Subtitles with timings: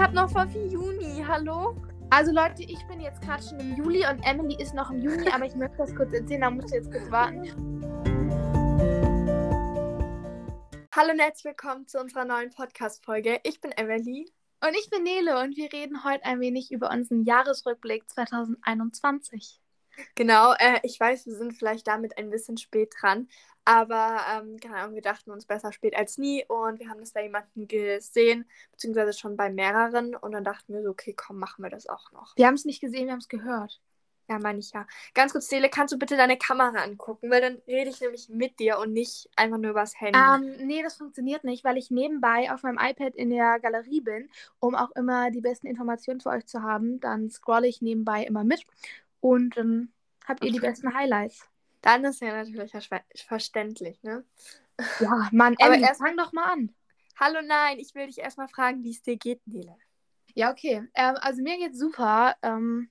[0.00, 1.22] habe noch voll viel Juni.
[1.28, 1.76] Hallo?
[2.08, 5.28] Also Leute, ich bin jetzt gerade schon im Juli und Emily ist noch im Juni,
[5.28, 7.44] aber ich möchte das kurz erzählen, da musst du jetzt kurz warten.
[10.96, 13.40] Hallo und herzlich willkommen zu unserer neuen Podcast-Folge.
[13.42, 14.32] Ich bin Emily.
[14.62, 19.60] Und ich bin Nele und wir reden heute ein wenig über unseren Jahresrückblick 2021.
[20.14, 23.28] Genau, äh, ich weiß, wir sind vielleicht damit ein bisschen spät dran,
[23.64, 27.12] aber ähm, keine Ahnung, wir dachten uns besser spät als nie und wir haben das
[27.12, 31.62] bei jemandem gesehen, beziehungsweise schon bei mehreren und dann dachten wir so, okay, komm, machen
[31.62, 32.36] wir das auch noch.
[32.36, 33.80] Wir haben es nicht gesehen, wir haben es gehört.
[34.30, 34.86] Ja, meine ich ja.
[35.12, 38.60] Ganz kurz, Seele, kannst du bitte deine Kamera angucken, weil dann rede ich nämlich mit
[38.60, 40.16] dir und nicht einfach nur übers Handy.
[40.16, 44.30] Ähm, nee, das funktioniert nicht, weil ich nebenbei auf meinem iPad in der Galerie bin,
[44.60, 47.00] um auch immer die besten Informationen für euch zu haben.
[47.00, 48.64] Dann scrolle ich nebenbei immer mit
[49.18, 49.92] und dann
[50.28, 51.49] habt ihr die besten Highlights.
[51.82, 54.24] Dann ist ja natürlich ver verständlich, ne?
[55.00, 56.74] Ja, Mann, Aber Emily, erst- fang doch mal an.
[57.18, 59.76] Hallo, nein, ich will dich erstmal fragen, wie es dir geht, Nele.
[60.34, 60.88] Ja, okay.
[60.94, 62.34] Ähm, also mir geht's super.
[62.42, 62.90] Ähm,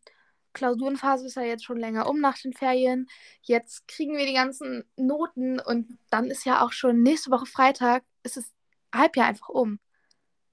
[0.54, 3.08] Klausurenphase ist ja jetzt schon länger um nach den Ferien.
[3.42, 8.04] Jetzt kriegen wir die ganzen Noten und dann ist ja auch schon nächste Woche Freitag,
[8.24, 8.52] ist das
[8.94, 9.80] Halbjahr einfach um.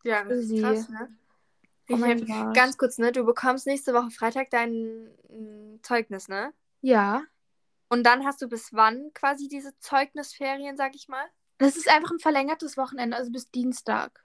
[0.04, 1.16] Ja, das ist krass, ne?
[1.88, 2.52] Oh.
[2.52, 3.12] Ganz kurz, ne?
[3.12, 6.52] Du bekommst nächste Woche Freitag dein mm, Zeugnis, ne?
[6.80, 7.22] Ja.
[7.88, 11.24] Und dann hast du bis wann quasi diese Zeugnisferien, sag ich mal?
[11.58, 14.24] Das ist einfach ein verlängertes Wochenende, also bis Dienstag.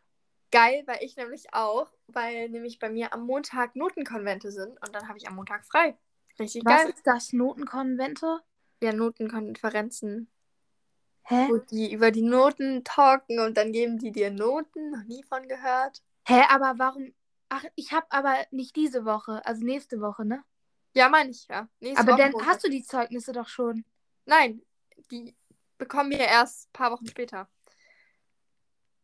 [0.52, 5.08] Geil, weil ich nämlich auch, weil nämlich bei mir am Montag Notenkonvente sind und dann
[5.08, 5.98] habe ich am Montag frei.
[6.39, 6.89] Richtig Was geil.
[6.89, 7.32] ist das?
[7.32, 8.42] Notenkonvente?
[8.84, 10.30] Ja, Notenkonferenzen,
[11.23, 11.48] Hä?
[11.50, 14.92] wo die über die Noten talken und dann geben die dir Noten.
[14.92, 16.02] Noch nie von gehört.
[16.28, 17.14] Hä, aber warum?
[17.48, 20.44] Ach, ich habe aber nicht diese Woche, also nächste Woche, ne?
[20.94, 21.67] Ja, meine ich ja.
[21.80, 22.50] Nächste aber Woche dann Montag.
[22.50, 23.86] hast du die Zeugnisse doch schon.
[24.25, 24.61] Nein,
[25.09, 25.36] die
[25.78, 27.48] bekommen wir erst ein paar Wochen später.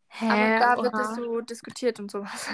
[0.10, 0.26] Hä?
[0.26, 1.02] Aber da wird Oha.
[1.02, 2.48] es so diskutiert und sowas.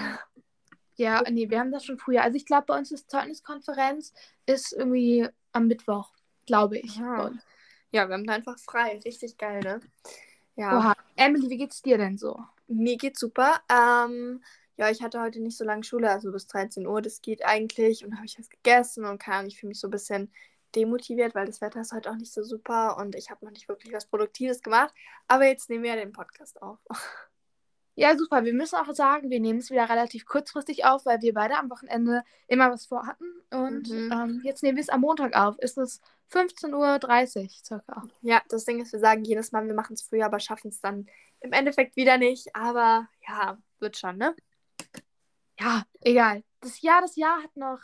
[0.96, 2.22] Ja, nee, wir haben das schon früher.
[2.22, 4.12] Also ich glaube, bei uns ist Zeugniskonferenz
[4.46, 6.12] ist irgendwie am Mittwoch,
[6.46, 6.96] glaube ich.
[6.96, 7.32] Ja.
[7.90, 9.00] Ja, wir haben da einfach frei.
[9.04, 9.80] Richtig geil, ne?
[10.56, 10.94] Ja, Oha.
[11.16, 12.44] Emily, wie geht's dir denn so?
[12.68, 13.60] mir geht's super.
[13.68, 14.42] Ähm,
[14.76, 17.00] ja, ich hatte heute nicht so lange Schule, also bis 13 Uhr.
[17.02, 18.04] Das geht eigentlich.
[18.04, 20.32] Und habe ich was gegessen und keine Ahnung, ich fühle mich so ein bisschen
[20.74, 23.68] demotiviert, weil das Wetter ist heute auch nicht so super und ich habe noch nicht
[23.68, 24.92] wirklich was Produktives gemacht.
[25.28, 26.78] Aber jetzt nehmen wir ja den Podcast auf.
[27.96, 28.44] Ja, super.
[28.44, 31.70] Wir müssen auch sagen, wir nehmen es wieder relativ kurzfristig auf, weil wir beide am
[31.70, 33.24] Wochenende immer was vorhatten.
[33.52, 34.10] Und Mhm.
[34.12, 35.56] ähm, jetzt nehmen wir es am Montag auf.
[35.60, 36.00] Ist es
[36.32, 36.74] 15.30
[37.44, 38.02] Uhr circa.
[38.22, 40.80] Ja, das Ding ist, wir sagen jedes Mal, wir machen es früher, aber schaffen es
[40.80, 41.06] dann
[41.38, 42.56] im Endeffekt wieder nicht.
[42.56, 44.34] Aber ja, wird schon, ne?
[45.58, 46.42] Ja, egal.
[46.60, 47.78] Das Jahr, das Jahr hat noch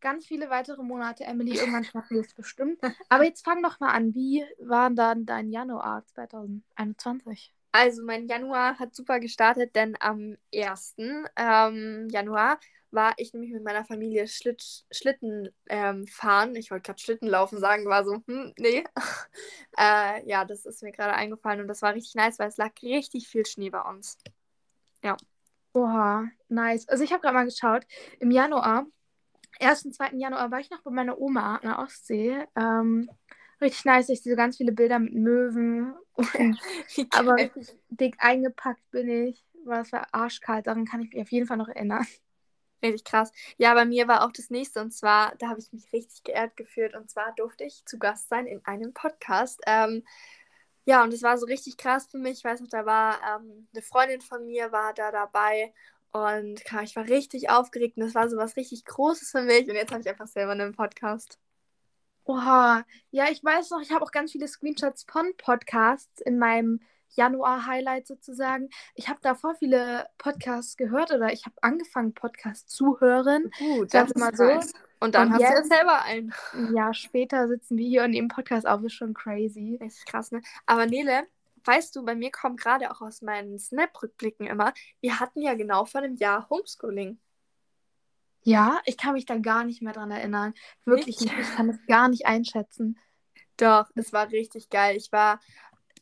[0.00, 1.24] ganz viele weitere Monate.
[1.24, 2.80] Emily, irgendwann schaffen wir es bestimmt.
[3.08, 4.14] Aber jetzt fang doch mal an.
[4.14, 7.52] Wie war dann dein Januar 2021?
[7.72, 11.28] Also mein Januar hat super gestartet, denn am 1.
[11.36, 12.58] Ähm, Januar
[12.90, 16.56] war ich nämlich mit meiner Familie Schlitt, Schlitten ähm, fahren.
[16.56, 18.82] Ich wollte gerade Schlitten laufen sagen, war so, hm, nee.
[19.78, 22.72] äh, ja, das ist mir gerade eingefallen und das war richtig nice, weil es lag
[22.82, 24.18] richtig viel Schnee bei uns.
[25.72, 26.88] Oha, nice.
[26.88, 27.84] Also ich habe gerade mal geschaut.
[28.18, 28.86] Im Januar,
[29.60, 29.84] 1.
[29.86, 30.10] und 2.
[30.14, 32.44] Januar, war ich noch bei meiner Oma an der Ostsee.
[32.56, 33.08] Ähm,
[33.60, 34.08] richtig nice.
[34.08, 35.94] Ich sehe so ganz viele Bilder mit Möwen.
[37.10, 39.44] Aber richtig dick eingepackt bin ich.
[39.64, 40.66] Weil es war arschkalt.
[40.66, 42.06] Daran kann ich mich auf jeden Fall noch erinnern.
[42.82, 43.30] Richtig krass.
[43.58, 46.56] Ja, bei mir war auch das nächste und zwar, da habe ich mich richtig geehrt
[46.56, 49.60] gefühlt und zwar durfte ich zu Gast sein in einem Podcast.
[49.66, 50.02] Ähm,
[50.84, 52.38] ja, und es war so richtig krass für mich.
[52.38, 55.72] Ich weiß noch, da war ähm, eine Freundin von mir war da dabei
[56.12, 59.68] und ja, ich war richtig aufgeregt und das war so was richtig Großes für mich
[59.68, 61.38] und jetzt habe ich einfach selber einen Podcast.
[62.24, 62.84] Oha.
[63.10, 66.80] Ja, ich weiß noch, ich habe auch ganz viele Screenshots von Podcasts in meinem
[67.10, 68.70] Januar-Highlight sozusagen.
[68.94, 73.50] Ich habe da voll viele Podcasts gehört oder ich habe angefangen, Podcasts zu hören.
[73.58, 74.44] Gut, Sag mal so.
[75.00, 76.34] Und dann Und hast du jetzt- jetzt selber einen.
[76.52, 78.82] Ein Jahr später sitzen wir hier und nehmen Podcast auf.
[78.84, 79.78] Ist schon crazy.
[79.80, 80.42] Richtig krass, ne?
[80.66, 81.26] Aber Nele,
[81.64, 85.84] weißt du, bei mir kommt gerade auch aus meinen Snap-Rückblicken immer, wir hatten ja genau
[85.86, 87.18] vor einem Jahr Homeschooling.
[88.42, 90.54] Ja, ich kann mich da gar nicht mehr dran erinnern.
[90.86, 91.36] Wirklich Nicht?
[91.36, 91.48] nicht.
[91.48, 92.98] Ich kann das gar nicht einschätzen.
[93.58, 94.96] Doch, es war richtig geil.
[94.96, 95.40] Ich war,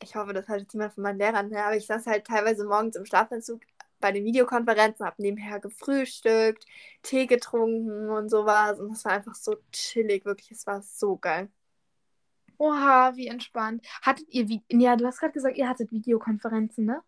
[0.01, 1.63] ich hoffe, das hat jetzt jemand von meinen Lehrern, ne?
[1.65, 3.61] aber ich saß halt teilweise morgens im Schlafanzug
[3.99, 6.65] bei den Videokonferenzen, habe nebenher gefrühstückt,
[7.03, 8.79] Tee getrunken und sowas.
[8.79, 10.51] Und es war einfach so chillig, wirklich.
[10.51, 11.49] Es war so geil.
[12.57, 13.85] Oha, wie entspannt.
[14.01, 17.01] Hattet ihr, Vi ja, du hast gerade gesagt, ihr hattet Videokonferenzen, ne?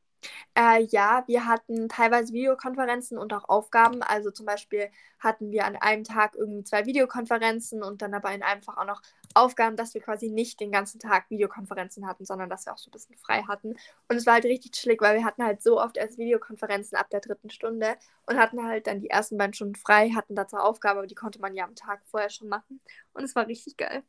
[0.56, 4.02] Äh, ja, wir hatten teilweise Videokonferenzen und auch Aufgaben.
[4.04, 4.90] Also zum Beispiel
[5.20, 8.86] hatten wir an einem Tag irgendwie zwei Videokonferenzen und dann aber in einem Fach auch
[8.86, 9.02] noch
[9.36, 12.90] Aufgaben, dass wir quasi nicht den ganzen Tag Videokonferenzen hatten, sondern dass wir auch so
[12.90, 13.76] ein bisschen frei hatten.
[14.08, 17.10] Und es war halt richtig chillig, weil wir hatten halt so oft erst Videokonferenzen ab
[17.10, 17.96] der dritten Stunde
[18.26, 21.40] und hatten halt dann die ersten beiden Stunden frei, hatten dazu Aufgabe, aber die konnte
[21.40, 22.80] man ja am Tag vorher schon machen.
[23.14, 24.04] Und es war richtig geil.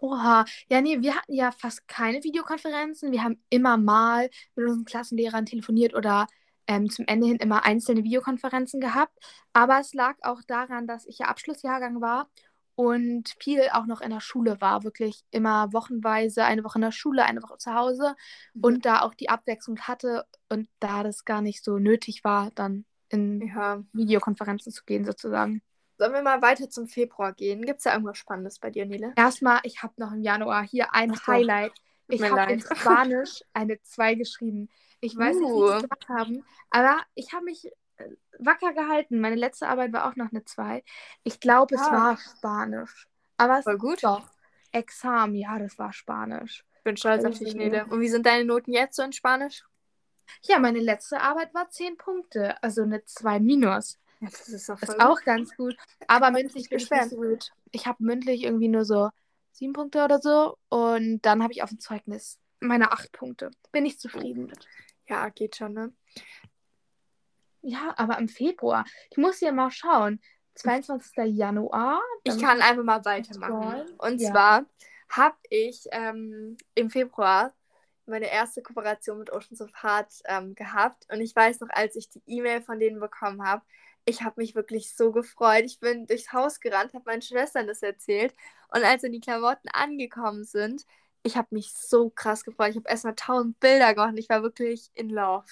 [0.00, 3.12] Oha, ja, nee, wir hatten ja fast keine Videokonferenzen.
[3.12, 6.26] Wir haben immer mal mit unseren Klassenlehrern telefoniert oder
[6.66, 9.12] ähm, zum Ende hin immer einzelne Videokonferenzen gehabt.
[9.52, 12.30] Aber es lag auch daran, dass ich ja Abschlussjahrgang war
[12.80, 14.84] und viel auch noch in der Schule war.
[14.84, 18.14] Wirklich immer wochenweise, eine Woche in der Schule, eine Woche zu Hause
[18.54, 18.64] mhm.
[18.64, 22.86] und da auch die Abwechslung hatte und da das gar nicht so nötig war, dann
[23.10, 23.82] in ja.
[23.92, 25.60] Videokonferenzen zu gehen, sozusagen.
[25.98, 27.66] Sollen wir mal weiter zum Februar gehen?
[27.66, 29.12] Gibt es da irgendwas Spannendes bei dir, Nele?
[29.16, 31.72] Erstmal, ich habe noch im Januar hier ein Ach Highlight.
[32.08, 34.70] Ich habe in Spanisch eine 2 geschrieben.
[35.00, 35.40] Ich weiß uh.
[35.40, 37.70] nicht, wie sie gemacht haben, aber ich habe mich
[38.38, 39.20] wacker gehalten.
[39.20, 40.82] Meine letzte Arbeit war auch noch eine 2.
[41.24, 41.92] Ich glaube, es ah.
[41.92, 43.06] war Spanisch.
[43.36, 44.02] Aber es war gut.
[44.02, 44.28] Doch.
[44.72, 46.64] Examen, ja, das war Spanisch.
[46.76, 47.86] Ich bin stolz auf dich, Nele.
[47.86, 49.64] Und wie sind deine Noten jetzt so in Spanisch?
[50.42, 53.98] Ja, meine letzte Arbeit war 10 Punkte, also eine 2 minus.
[54.20, 55.76] Ja, das ist, auch, ist auch ganz gut.
[56.06, 57.50] Aber mündlich bin ich nicht so gut.
[57.72, 59.10] Ich habe mündlich irgendwie nur so
[59.52, 60.56] sieben Punkte oder so.
[60.68, 63.50] Und dann habe ich auf dem Zeugnis meine acht Punkte.
[63.72, 64.66] Bin ich zufrieden mit.
[65.08, 65.92] Ja, geht schon, ne?
[67.62, 68.84] Ja, aber im Februar.
[69.10, 70.20] Ich muss ja mal schauen.
[70.54, 71.36] 22.
[71.36, 72.00] Januar.
[72.24, 73.90] Ich kann einfach mal weitermachen.
[73.98, 74.30] Und ja.
[74.30, 74.64] zwar
[75.08, 77.54] habe ich ähm, im Februar
[78.06, 81.06] meine erste Kooperation mit Oceans of Heart ähm, gehabt.
[81.10, 83.62] Und ich weiß noch, als ich die E-Mail von denen bekommen habe,
[84.04, 85.64] ich habe mich wirklich so gefreut.
[85.64, 88.34] Ich bin durchs Haus gerannt, habe meinen Schwestern das erzählt.
[88.68, 90.84] Und als dann die Klamotten angekommen sind,
[91.22, 92.70] ich habe mich so krass gefreut.
[92.70, 94.14] Ich habe erstmal tausend Bilder gemacht.
[94.16, 95.44] Ich war wirklich in Love.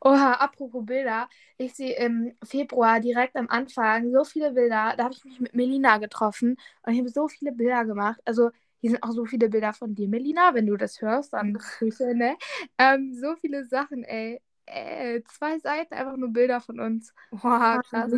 [0.00, 1.28] Oha, apropos Bilder.
[1.58, 4.94] Ich sehe im Februar direkt am Anfang so viele Bilder.
[4.96, 8.20] Da habe ich mich mit Melina getroffen und ich habe so viele Bilder gemacht.
[8.24, 8.50] Also
[8.80, 10.54] hier sind auch so viele Bilder von dir, Melina.
[10.54, 12.36] Wenn du das hörst, dann Grüße, ne?
[12.78, 17.14] Ähm, so viele Sachen, ey äh, zwei Seiten einfach nur Bilder von uns.
[17.30, 18.12] Boah, krass.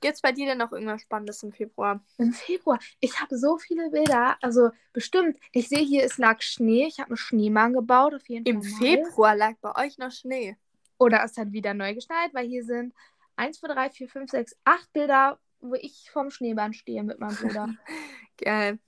[0.00, 2.02] Gibt es bei dir denn noch irgendwas Spannendes im Februar?
[2.18, 2.78] Im Februar?
[3.00, 4.36] Ich habe so viele Bilder.
[4.40, 5.38] Also bestimmt.
[5.52, 6.86] Ich sehe hier, es lag Schnee.
[6.86, 8.14] Ich habe einen Schneemann gebaut.
[8.14, 8.86] Auf jeden Im Fall.
[8.86, 10.56] Im Februar lag bei euch noch Schnee.
[11.02, 12.94] Oder es hat wieder neu geschneit, weil hier sind
[13.34, 17.34] 1, 2, 3, 4, 5, 6, 8 Bilder, wo ich vom Schneemann stehe mit meinem
[17.34, 17.68] Bruder.
[18.38, 18.78] Geil.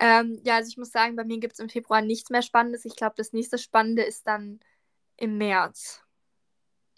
[0.00, 2.84] Ähm, ja, also ich muss sagen, bei mir gibt es im Februar nichts mehr Spannendes.
[2.84, 4.58] Ich glaube, das nächste Spannende ist dann
[5.16, 6.02] im März.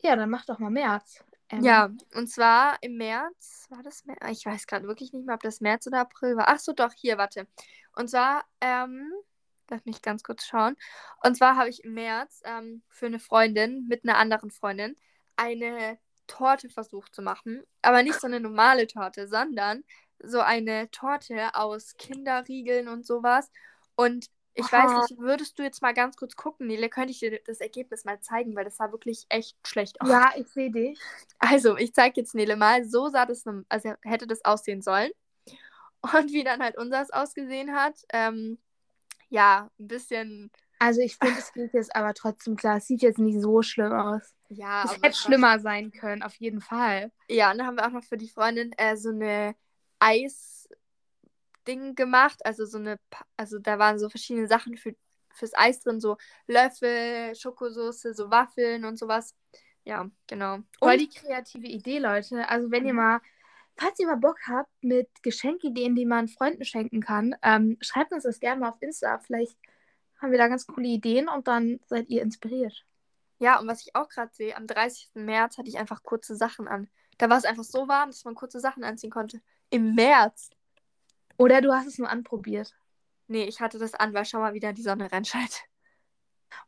[0.00, 1.22] Ja, dann mach doch mal März.
[1.50, 4.20] Ähm, ja, und zwar im März, war das März?
[4.30, 6.48] Ich weiß gerade wirklich nicht mehr, ob das März oder April war.
[6.48, 7.46] Ach so, doch, hier, warte.
[7.94, 9.12] Und zwar, ähm,
[9.72, 10.76] lass mich ganz kurz schauen.
[11.24, 14.96] Und zwar habe ich im März ähm, für eine Freundin mit einer anderen Freundin
[15.36, 17.64] eine Torte versucht zu machen.
[17.82, 19.82] Aber nicht so eine normale Torte, sondern
[20.22, 23.50] so eine Torte aus Kinderriegeln und sowas.
[23.96, 24.84] Und ich Aha.
[24.84, 28.04] weiß nicht, würdest du jetzt mal ganz kurz gucken, Nele, könnte ich dir das Ergebnis
[28.04, 30.10] mal zeigen, weil das sah wirklich echt schlecht aus.
[30.10, 30.98] Ja, ich sehe dich.
[31.38, 35.10] Also, ich zeige jetzt Nele mal, so sah das, also hätte das aussehen sollen.
[36.02, 38.58] Und wie dann halt unseres ausgesehen hat, ähm,
[39.32, 40.50] ja, ein bisschen.
[40.78, 43.92] Also ich finde, es geht jetzt aber trotzdem klar, es sieht jetzt nicht so schlimm
[43.92, 44.34] aus.
[44.48, 47.10] Ja, es hätte schlimmer sein können, auf jeden Fall.
[47.28, 49.54] Ja, und dann haben wir auch noch für die Freundin äh, so eine
[49.98, 50.68] Eis
[51.66, 52.44] Ding gemacht.
[52.44, 52.98] Also so eine,
[53.36, 54.94] also da waren so verschiedene Sachen für,
[55.32, 59.34] fürs Eis drin, so Löffel, Schokosauce, so Waffeln und sowas.
[59.84, 60.58] Ja, genau.
[60.78, 62.48] Voll die kreative Idee, Leute.
[62.48, 62.98] Also wenn ihr mhm.
[62.98, 63.20] mal,
[63.76, 68.24] falls ihr mal Bock habt mit Geschenkideen, die man Freunden schenken kann, ähm, schreibt uns
[68.24, 69.18] das gerne mal auf Insta.
[69.18, 69.56] Vielleicht
[70.20, 72.84] haben wir da ganz coole Ideen und dann seid ihr inspiriert.
[73.38, 75.10] Ja, und was ich auch gerade sehe, am 30.
[75.14, 76.88] März hatte ich einfach kurze Sachen an.
[77.18, 79.40] Da war es einfach so warm, dass man kurze Sachen anziehen konnte.
[79.70, 80.50] Im März.
[81.38, 82.74] Oder du hast es nur anprobiert.
[83.26, 85.64] Nee, ich hatte das an, weil schau mal wieder die Sonne reinscheint.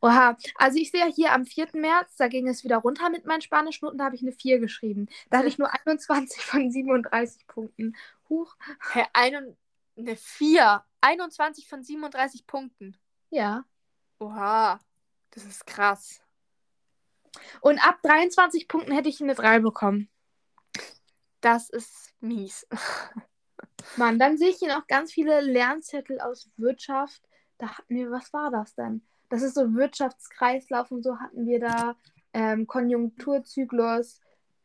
[0.00, 1.68] Oha, also ich sehe hier am 4.
[1.74, 5.08] März, da ging es wieder runter mit meinen Spanischnoten, da habe ich eine 4 geschrieben.
[5.30, 7.96] Da hatte ich nur 21 von 37 Punkten.
[8.28, 8.56] Huch.
[8.92, 9.56] Hä, ein,
[9.96, 10.84] eine 4.
[11.00, 12.96] 21 von 37 Punkten.
[13.30, 13.64] Ja.
[14.18, 14.80] Oha,
[15.32, 16.22] das ist krass.
[17.60, 20.08] Und ab 23 Punkten hätte ich eine 3 bekommen.
[21.40, 22.66] Das ist mies.
[23.96, 27.22] Mann, dann sehe ich hier noch ganz viele Lernzettel aus Wirtschaft.
[27.58, 29.06] Da hatten wir, was war das denn?
[29.34, 31.96] Das ist so Wirtschaftskreislauf und so hatten wir da.
[32.32, 34.20] Ähm, Konjunkturzyklus.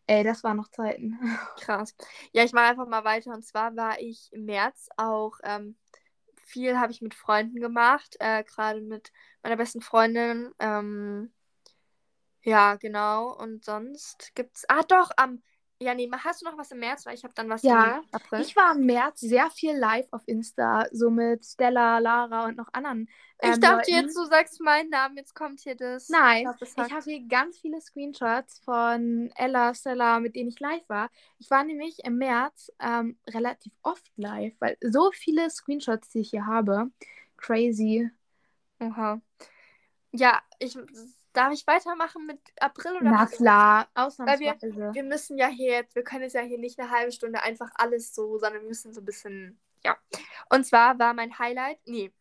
[0.05, 1.17] Ey, das waren noch Zeiten.
[1.59, 1.95] Krass.
[2.33, 3.33] Ja, ich mache einfach mal weiter.
[3.33, 5.75] Und zwar war ich im März auch ähm,
[6.35, 9.11] viel habe ich mit Freunden gemacht, äh, gerade mit
[9.41, 10.51] meiner besten Freundin.
[10.59, 11.33] Ähm,
[12.43, 13.35] ja, genau.
[13.35, 14.65] Und sonst gibt es.
[14.69, 15.41] Ah, doch, am
[15.81, 17.05] Ja, nee, hast du noch was im März?
[17.05, 18.41] Weil ich habe dann was Ja, im April.
[18.41, 22.67] Ich war im März sehr viel live auf Insta, so mit Stella, Lara und noch
[22.73, 23.07] anderen.
[23.41, 24.05] Ich ähm, dachte Leuten.
[24.05, 26.09] jetzt, du sagst meinen Namen, jetzt kommt hier das.
[26.09, 30.59] Nein, das ich sagt- habe hier ganz viele Screenshots von Ella, Stella, mit denen ich
[30.59, 31.09] live war.
[31.37, 36.31] Ich war nämlich im März ähm, relativ oft live, weil so viele Screenshots, die ich
[36.31, 36.91] hier habe.
[37.37, 38.09] Crazy.
[38.81, 39.21] Oha.
[40.11, 40.77] Ja, ich
[41.33, 44.75] darf ich weitermachen mit April oder Na klar, Weil ausnahmsweise.
[44.75, 47.43] wir, wir müssen ja hier jetzt, wir können jetzt ja hier nicht eine halbe Stunde
[47.43, 49.97] einfach alles so, sondern wir müssen so ein bisschen, ja.
[50.49, 52.11] Und zwar war mein Highlight, nee,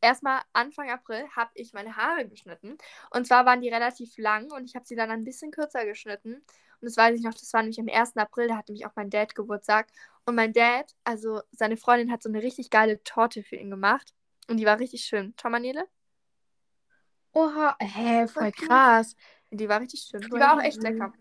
[0.00, 2.78] erstmal Anfang April habe ich meine Haare geschnitten.
[3.10, 6.34] Und zwar waren die relativ lang und ich habe sie dann ein bisschen kürzer geschnitten.
[6.80, 8.16] Und das weiß ich noch, das war nämlich am 1.
[8.16, 9.88] April, da hatte nämlich auch mein Dad Geburtstag.
[10.26, 14.14] Und mein Dad, also seine Freundin, hat so eine richtig geile Torte für ihn gemacht.
[14.48, 15.34] Und die war richtig schön.
[15.42, 15.86] Mal, Nele.
[17.32, 19.14] Oha, hä, voll krass.
[19.50, 20.20] Die war richtig schön.
[20.22, 21.12] Die war auch echt lecker.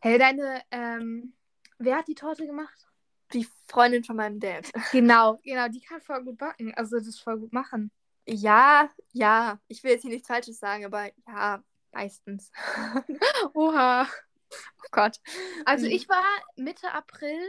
[0.00, 1.34] Hey, deine, ähm,
[1.78, 2.86] wer hat die Torte gemacht?
[3.32, 4.70] Die Freundin von meinem Dad.
[4.92, 6.74] Genau, genau, die kann voll gut backen.
[6.74, 7.90] Also das voll gut machen.
[8.26, 9.58] Ja, ja.
[9.68, 11.62] Ich will jetzt hier nichts Falsches sagen, aber ja,
[11.92, 12.50] meistens.
[13.54, 14.06] Oha.
[14.52, 15.18] Oh Gott.
[15.64, 15.92] Also Mhm.
[15.92, 16.24] ich war
[16.56, 17.46] Mitte April,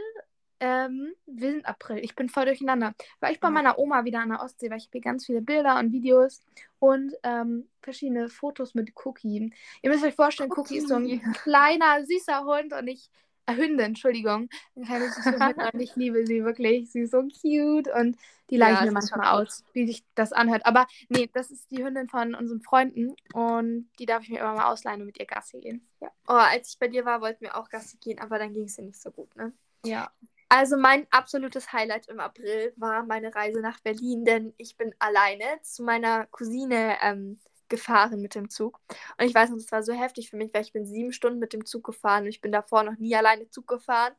[0.62, 2.94] ähm, wir sind April, ich bin voll durcheinander.
[3.20, 3.50] War ich bei Ja.
[3.50, 6.40] meiner Oma wieder an der Ostsee, weil ich habe hier ganz viele Bilder und Videos
[6.78, 9.52] und ähm, verschiedene Fotos mit Cookie.
[9.82, 13.10] Ihr müsst euch vorstellen, Cookie, ist so ein kleiner, süßer Hund und ich,
[13.46, 16.90] äh, Hündin, Entschuldigung, eine kleine süße Hündin und ich liebe sie wirklich.
[16.92, 18.16] Sie ist so cute und
[18.50, 20.66] die Ja, leiche mir manchmal aus, wie sich das anhört.
[20.66, 24.54] Aber nee, das ist die Hündin von unseren Freunden und die darf ich mir immer
[24.54, 25.86] mal ausleihen und mit ihr Gassi gehen.
[26.00, 26.10] Ja.
[26.28, 28.76] Oh, als ich bei dir war, wollten wir auch Gassi gehen, aber dann ging es
[28.76, 29.52] dir nicht so gut, ne?
[29.84, 30.12] ja.
[30.54, 35.44] Also mein absolutes Highlight im April war meine Reise nach Berlin, denn ich bin alleine
[35.62, 37.40] zu meiner Cousine ähm,
[37.70, 38.78] gefahren mit dem Zug.
[39.18, 41.38] Und ich weiß noch, das war so heftig für mich, weil ich bin sieben Stunden
[41.38, 44.12] mit dem Zug gefahren und ich bin davor noch nie alleine Zug gefahren.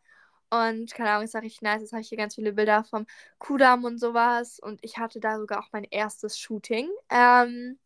[0.50, 1.82] Und keine Ahnung, es war richtig nice.
[1.82, 3.06] Jetzt habe ich hier ganz viele Bilder vom
[3.38, 4.60] Kudamm und sowas.
[4.60, 6.90] Und ich hatte da sogar auch mein erstes Shooting.
[7.12, 7.78] Ähm,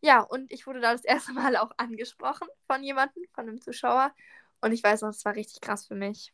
[0.00, 4.14] ja, und ich wurde da das erste Mal auch angesprochen von jemandem, von einem Zuschauer.
[4.62, 6.32] Und ich weiß noch, das war richtig krass für mich.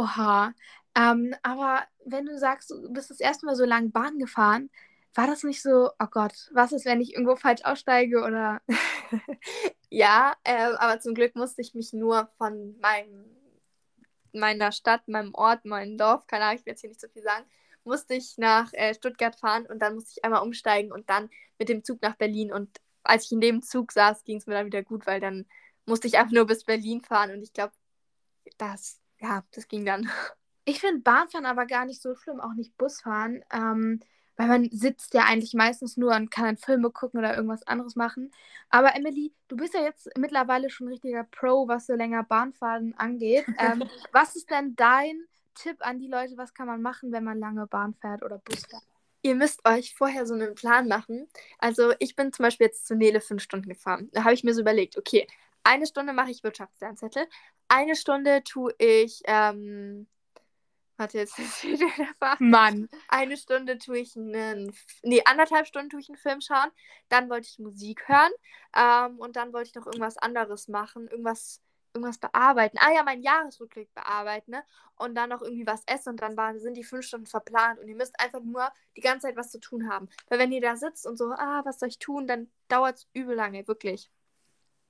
[0.00, 0.54] Oha.
[0.96, 4.70] Ähm, aber wenn du sagst, du bist das erste Mal so lang Bahn gefahren,
[5.14, 8.60] war das nicht so, oh Gott, was ist, wenn ich irgendwo falsch aussteige oder.
[9.92, 13.24] Ja, äh, aber zum Glück musste ich mich nur von meinem,
[14.32, 17.22] meiner Stadt, meinem Ort, meinem Dorf, keine Ahnung, ich will jetzt hier nicht so viel
[17.24, 17.44] sagen,
[17.82, 21.28] musste ich nach äh, Stuttgart fahren und dann musste ich einmal umsteigen und dann
[21.58, 22.52] mit dem Zug nach Berlin.
[22.52, 25.46] Und als ich in dem Zug saß, ging es mir dann wieder gut, weil dann
[25.86, 27.72] musste ich einfach nur bis Berlin fahren und ich glaube,
[28.58, 30.08] das, ja, das ging dann.
[30.66, 33.98] Ich finde Bahnfahren aber gar nicht so schlimm, auch nicht Busfahren, ähm,
[34.36, 37.96] weil man sitzt ja eigentlich meistens nur und kann dann Filme gucken oder irgendwas anderes
[37.96, 38.30] machen.
[38.68, 42.94] Aber Emily, du bist ja jetzt mittlerweile schon ein richtiger Pro, was so länger Bahnfahren
[42.98, 43.46] angeht.
[43.58, 45.24] Ähm, was ist denn dein
[45.54, 48.64] Tipp an die Leute, was kann man machen, wenn man lange Bahn fährt oder Bus
[48.66, 48.84] fährt?
[49.22, 51.26] Ihr müsst euch vorher so einen Plan machen.
[51.58, 54.08] Also ich bin zum Beispiel jetzt zu Nele fünf Stunden gefahren.
[54.12, 55.26] Da habe ich mir so überlegt, okay,
[55.64, 57.26] eine Stunde mache ich Wirtschaftslernzettel,
[57.68, 60.08] eine Stunde tue ich, ähm,
[60.96, 62.50] warte, jetzt ist wieder der Faden.
[62.50, 62.88] Mann.
[63.08, 66.70] Eine Stunde tue ich einen, nee, anderthalb Stunden tue ich einen Film schauen.
[67.08, 68.32] Dann wollte ich Musik hören
[68.76, 71.62] ähm, und dann wollte ich noch irgendwas anderes machen, irgendwas,
[71.94, 72.76] irgendwas bearbeiten.
[72.80, 74.64] Ah ja, meinen Jahresrückblick bearbeiten, ne?
[74.96, 77.88] Und dann noch irgendwie was essen und dann war, sind die fünf Stunden verplant und
[77.88, 80.08] ihr müsst einfach nur die ganze Zeit was zu tun haben.
[80.28, 83.08] Weil wenn ihr da sitzt und so, ah, was soll ich tun, dann dauert es
[83.14, 84.10] übel lange, wirklich.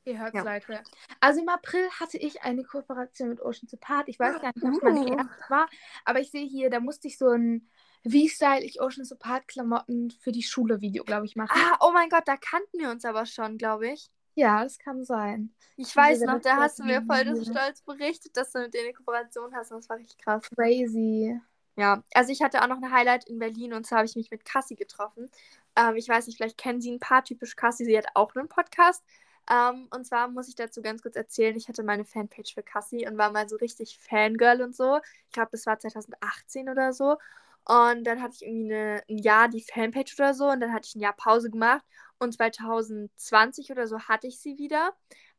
[0.04, 0.42] Ihr hört's, Ja.
[0.42, 0.82] Leute.
[1.20, 4.08] Also im April hatte ich eine Kooperation mit Ocean Support.
[4.08, 5.68] Ich weiß gar nicht, ob es meine erste war,
[6.04, 7.68] aber ich sehe hier, da musste ich so ein
[8.02, 11.50] Wie style ich Ocean Support Klamotten für die Schule Video, glaube ich, machen.
[11.54, 14.10] Ah, oh mein Gott, da kannten wir uns aber schon, glaube ich.
[14.34, 15.54] Ja, das kann sein.
[15.76, 18.72] Ich weiß wir noch, da hast du mir voll das stolz berichtet, dass du mit
[18.72, 20.42] denen eine Kooperation hast und das war richtig krass.
[20.56, 21.38] Crazy.
[21.76, 24.30] Ja, also ich hatte auch noch ein Highlight in Berlin und zwar habe ich mich
[24.30, 25.30] mit Cassie getroffen.
[25.76, 28.48] Ähm, ich weiß nicht, vielleicht kennen Sie ein paar, typisch Cassie, sie hat auch einen
[28.48, 29.04] Podcast.
[29.50, 33.06] Ähm, und zwar muss ich dazu ganz kurz erzählen, ich hatte meine Fanpage für Cassie
[33.08, 35.00] und war mal so richtig Fangirl und so.
[35.26, 37.16] Ich glaube, das war 2018 oder so.
[37.64, 40.86] Und dann hatte ich irgendwie eine, ein Jahr die Fanpage oder so und dann hatte
[40.88, 41.84] ich ein Jahr Pause gemacht.
[42.18, 44.92] Und 2020 oder so hatte ich sie wieder,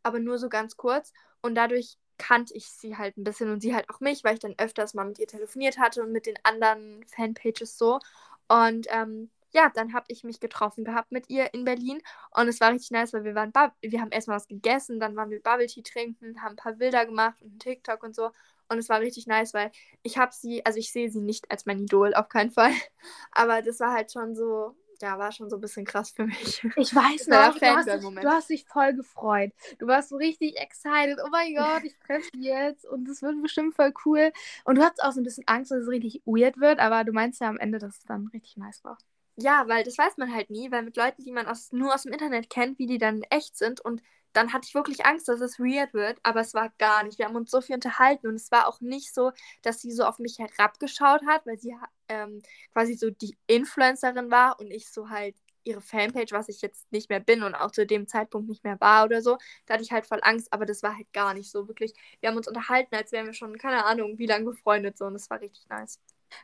[0.03, 1.13] aber nur so ganz kurz.
[1.41, 4.39] Und dadurch kannte ich sie halt ein bisschen und sie halt auch mich, weil ich
[4.39, 7.99] dann öfters mal mit ihr telefoniert hatte und mit den anderen Fanpages so.
[8.47, 12.59] Und ähm, ja, dann habe ich mich getroffen gehabt mit ihr in Berlin und es
[12.61, 15.67] war richtig nice, weil wir waren, wir haben erstmal was gegessen, dann waren wir Bubble
[15.67, 18.31] Tea trinken, haben ein paar Bilder gemacht und einen TikTok und so.
[18.69, 19.69] Und es war richtig nice, weil
[20.01, 22.71] ich habe sie, also ich sehe sie nicht als mein Idol, auf keinen Fall.
[23.31, 26.63] Aber das war halt schon so, ja, war schon so ein bisschen krass für mich.
[26.77, 29.51] Ich weiß noch, du hast, dich, du hast dich voll gefreut.
[29.79, 31.19] Du warst so richtig excited.
[31.21, 34.31] Oh mein Gott, ich treffe die jetzt und es wird bestimmt voll cool.
[34.63, 37.11] Und du hattest auch so ein bisschen Angst, dass es richtig weird wird, aber du
[37.11, 38.97] meinst ja am Ende, dass es dann richtig nice war.
[39.41, 42.03] Ja, weil das weiß man halt nie, weil mit Leuten, die man aus, nur aus
[42.03, 44.01] dem Internet kennt, wie die dann echt sind und
[44.33, 47.17] dann hatte ich wirklich Angst, dass es weird wird, aber es war gar nicht.
[47.19, 49.31] Wir haben uns so viel unterhalten und es war auch nicht so,
[49.61, 51.75] dass sie so auf mich herabgeschaut hat, weil sie
[52.07, 52.41] ähm,
[52.73, 57.09] quasi so die Influencerin war und ich so halt ihre Fanpage, was ich jetzt nicht
[57.09, 59.37] mehr bin und auch zu dem Zeitpunkt nicht mehr war oder so.
[59.65, 61.93] Da hatte ich halt voll Angst, aber das war halt gar nicht so wirklich.
[62.21, 65.13] Wir haben uns unterhalten, als wären wir schon, keine Ahnung, wie lange befreundet so und
[65.13, 65.99] das war richtig nice.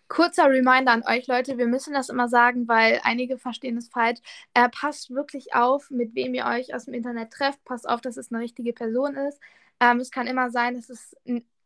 [0.07, 4.19] Kurzer Reminder an euch Leute, wir müssen das immer sagen, weil einige verstehen es falsch.
[4.53, 7.63] Äh, passt wirklich auf, mit wem ihr euch aus dem Internet trefft.
[7.65, 9.39] Passt auf, dass es eine richtige Person ist.
[9.79, 11.15] Ähm, es kann immer sein, dass es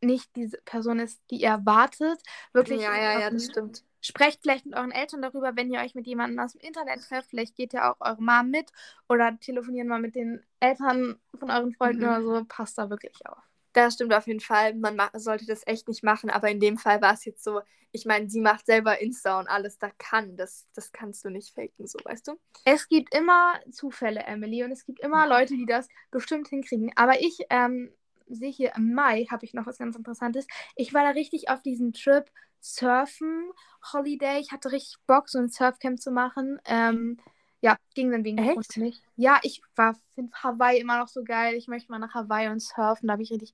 [0.01, 2.21] nicht diese Person ist, die ihr erwartet.
[2.53, 2.81] Wirklich.
[2.81, 3.83] Ja, ja, ja, das stimmt.
[4.01, 7.29] Sprecht vielleicht mit euren Eltern darüber, wenn ihr euch mit jemandem aus dem Internet trefft.
[7.29, 8.71] Vielleicht geht ja auch eure Mom mit
[9.07, 12.07] oder telefonieren mal mit den Eltern von euren Freunden mhm.
[12.07, 12.45] oder so.
[12.45, 13.50] Passt da wirklich auf.
[13.73, 14.73] Das stimmt auf jeden Fall.
[14.75, 17.61] Man sollte das echt nicht machen, aber in dem Fall war es jetzt so,
[17.91, 20.37] ich meine, sie macht selber Insta und alles da kann.
[20.37, 22.39] Das, das kannst du nicht faken, so weißt du?
[22.65, 26.91] Es gibt immer Zufälle, Emily, und es gibt immer Leute, die das bestimmt hinkriegen.
[26.95, 27.93] Aber ich ähm,
[28.27, 30.47] sehe hier im Mai, habe ich noch was ganz Interessantes.
[30.75, 32.29] Ich war da richtig auf diesen Trip
[32.61, 33.51] Surfen
[33.91, 34.39] Holiday.
[34.39, 36.59] Ich hatte richtig Bock, so ein Surfcamp zu machen.
[36.65, 37.17] Ähm,
[37.61, 38.77] ja, ging dann wegen der Echt?
[38.77, 39.03] nicht.
[39.15, 41.55] Ja, ich war finde Hawaii immer noch so geil.
[41.55, 43.53] Ich möchte mal nach Hawaii und surfen, da habe ich richtig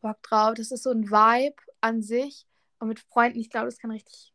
[0.00, 0.54] Bock drauf.
[0.54, 2.46] Das ist so ein Vibe an sich
[2.78, 4.32] und mit Freunden, ich glaube, das kann richtig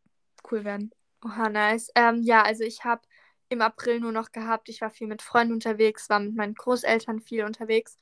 [0.51, 0.91] cool werden.
[1.23, 1.89] Oha, nice.
[1.95, 3.01] Ähm, ja, also ich habe
[3.49, 7.21] im April nur noch gehabt, ich war viel mit Freunden unterwegs, war mit meinen Großeltern
[7.21, 7.97] viel unterwegs.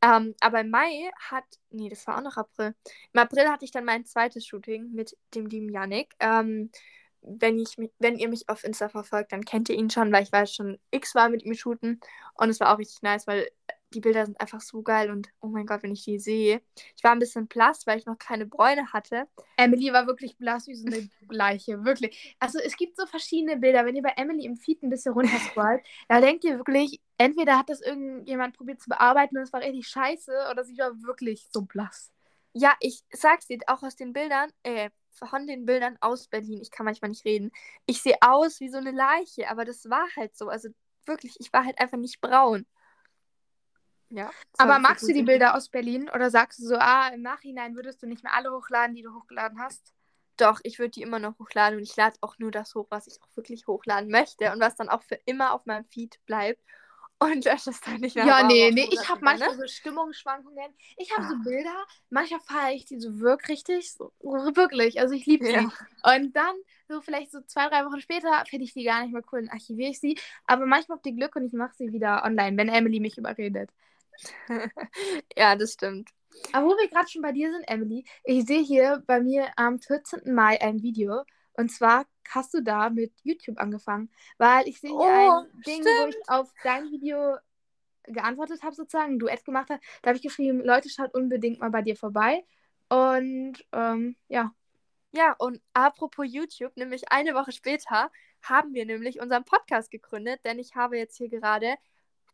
[0.00, 2.74] Ähm, aber im Mai hat, nee, das war auch noch April.
[3.12, 6.14] Im April hatte ich dann mein zweites Shooting mit dem lieben Yannick.
[6.18, 6.70] Ähm,
[7.22, 10.32] wenn, ich, wenn ihr mich auf Insta verfolgt, dann kennt ihr ihn schon, weil ich
[10.32, 12.00] war schon x-mal mit ihm shooten.
[12.34, 13.48] Und es war auch richtig nice, weil
[13.92, 16.62] die Bilder sind einfach so geil und oh mein Gott, wenn ich die sehe.
[16.96, 19.28] Ich war ein bisschen blass, weil ich noch keine Bräune hatte.
[19.56, 22.34] Emily war wirklich blass wie so eine Leiche, wirklich.
[22.38, 23.84] Also es gibt so verschiedene Bilder.
[23.84, 27.68] Wenn ihr bei Emily im Feed ein bisschen runterscrollt, da denkt ihr wirklich, entweder hat
[27.68, 31.62] das irgendjemand probiert zu bearbeiten und es war richtig scheiße oder sie war wirklich so
[31.62, 32.10] blass.
[32.54, 36.70] Ja, ich sag's dir, auch aus den Bildern, äh, von den Bildern aus Berlin, ich
[36.70, 37.52] kann manchmal nicht reden.
[37.86, 40.48] Ich sehe aus wie so eine Leiche, aber das war halt so.
[40.48, 40.68] Also
[41.06, 42.66] wirklich, ich war halt einfach nicht braun.
[44.10, 44.30] Ja.
[44.58, 48.02] Aber magst du die Bilder aus Berlin oder sagst du so, ah, im Nachhinein würdest
[48.02, 49.94] du nicht mehr alle hochladen, die du hochgeladen hast?
[50.36, 53.06] Doch, ich würde die immer noch hochladen und ich lade auch nur das hoch, was
[53.06, 56.62] ich auch wirklich hochladen möchte und was dann auch für immer auf meinem Feed bleibt
[57.24, 58.26] und lösche es dann nicht mehr.
[58.26, 60.74] Ja, nee, nee, ich habe manchmal so Stimmungsschwankungen.
[60.96, 61.28] Ich habe ah.
[61.28, 65.52] so Bilder, manchmal feiere ich die so wirklich richtig, so, wirklich, also ich liebe sie.
[65.52, 65.72] Ja.
[66.16, 66.54] Und dann,
[66.88, 69.50] so vielleicht so zwei, drei Wochen später, finde ich die gar nicht mehr cool und
[69.50, 70.18] archiviere ich sie.
[70.46, 73.70] Aber manchmal habe ich Glück und ich mache sie wieder online, wenn Emily mich überredet.
[75.36, 76.10] ja, das stimmt.
[76.52, 79.78] Aber wo wir gerade schon bei dir sind, Emily, ich sehe hier bei mir am
[79.78, 80.34] 14.
[80.34, 81.24] Mai ein Video.
[81.54, 84.10] Und zwar hast du da mit YouTube angefangen.
[84.38, 85.98] Weil ich sehe hier oh, ein Ding, stimmt.
[86.00, 87.36] wo ich auf dein Video
[88.04, 89.80] geantwortet habe, sozusagen, ein Duett gemacht habe.
[90.02, 92.44] Da habe ich geschrieben, Leute, schaut unbedingt mal bei dir vorbei.
[92.88, 94.52] Und ähm, ja.
[95.12, 98.10] Ja, und apropos YouTube, nämlich eine Woche später
[98.42, 101.76] haben wir nämlich unseren Podcast gegründet, denn ich habe jetzt hier gerade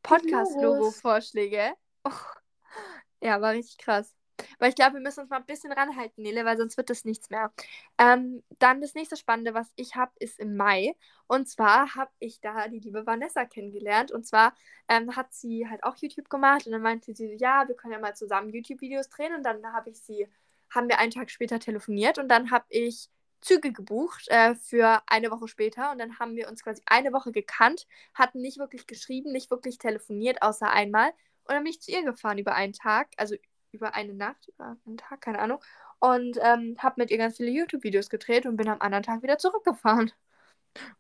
[0.02, 1.74] Podcast-Logo-Vorschläge.
[2.04, 2.10] Oh.
[3.20, 4.14] Ja, war richtig krass.
[4.58, 7.04] Weil ich glaube, wir müssen uns mal ein bisschen ranhalten, Nele, weil sonst wird das
[7.04, 7.52] nichts mehr.
[7.98, 10.94] Ähm, dann das nächste Spannende, was ich habe, ist im Mai.
[11.26, 14.12] Und zwar habe ich da die liebe Vanessa kennengelernt.
[14.12, 14.54] Und zwar
[14.88, 16.66] ähm, hat sie halt auch YouTube gemacht.
[16.66, 19.34] Und dann meinte sie, ja, wir können ja mal zusammen YouTube-Videos drehen.
[19.34, 20.26] Und dann habe ich sie,
[20.70, 22.18] haben wir einen Tag später telefoniert.
[22.18, 26.48] Und dann habe ich Züge gebucht äh, für eine Woche später und dann haben wir
[26.48, 31.10] uns quasi eine Woche gekannt, hatten nicht wirklich geschrieben, nicht wirklich telefoniert, außer einmal.
[31.44, 33.34] Und dann bin ich zu ihr gefahren über einen Tag, also
[33.72, 35.60] über eine Nacht, über einen Tag, keine Ahnung.
[36.00, 39.38] Und ähm, habe mit ihr ganz viele YouTube-Videos gedreht und bin am anderen Tag wieder
[39.38, 40.12] zurückgefahren.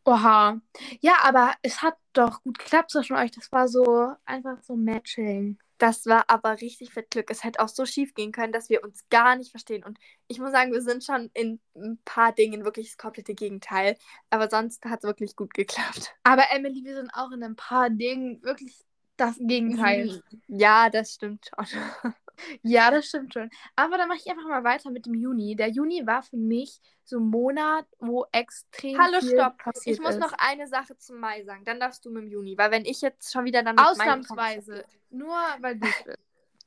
[0.04, 0.60] Oha.
[1.00, 3.30] Ja, aber es hat doch gut geklappt zwischen euch.
[3.30, 5.58] Das war so einfach so Matching.
[5.78, 7.30] Das war aber richtig fett Glück.
[7.30, 9.84] Es hätte auch so schief gehen können, dass wir uns gar nicht verstehen.
[9.84, 13.96] Und ich muss sagen, wir sind schon in ein paar Dingen wirklich das komplette Gegenteil.
[14.30, 16.16] Aber sonst hat es wirklich gut geklappt.
[16.24, 18.87] Aber Emily, wir sind auch in ein paar Dingen wirklich
[19.18, 20.22] das Gegenteil.
[20.46, 21.66] Ja, das stimmt schon.
[22.62, 23.50] Ja, das stimmt schon.
[23.76, 25.56] Aber dann mache ich einfach mal weiter mit dem Juni.
[25.56, 29.58] Der Juni war für mich so ein Monat, wo extrem Hallo, viel stopp.
[29.58, 30.20] passiert Ich muss ist.
[30.20, 31.64] noch eine Sache zum Mai sagen.
[31.64, 32.56] Dann darfst du mit dem Juni.
[32.56, 34.84] Weil wenn ich jetzt schon wieder dann Ausnahmsweise.
[35.10, 36.18] Nur weil du bist.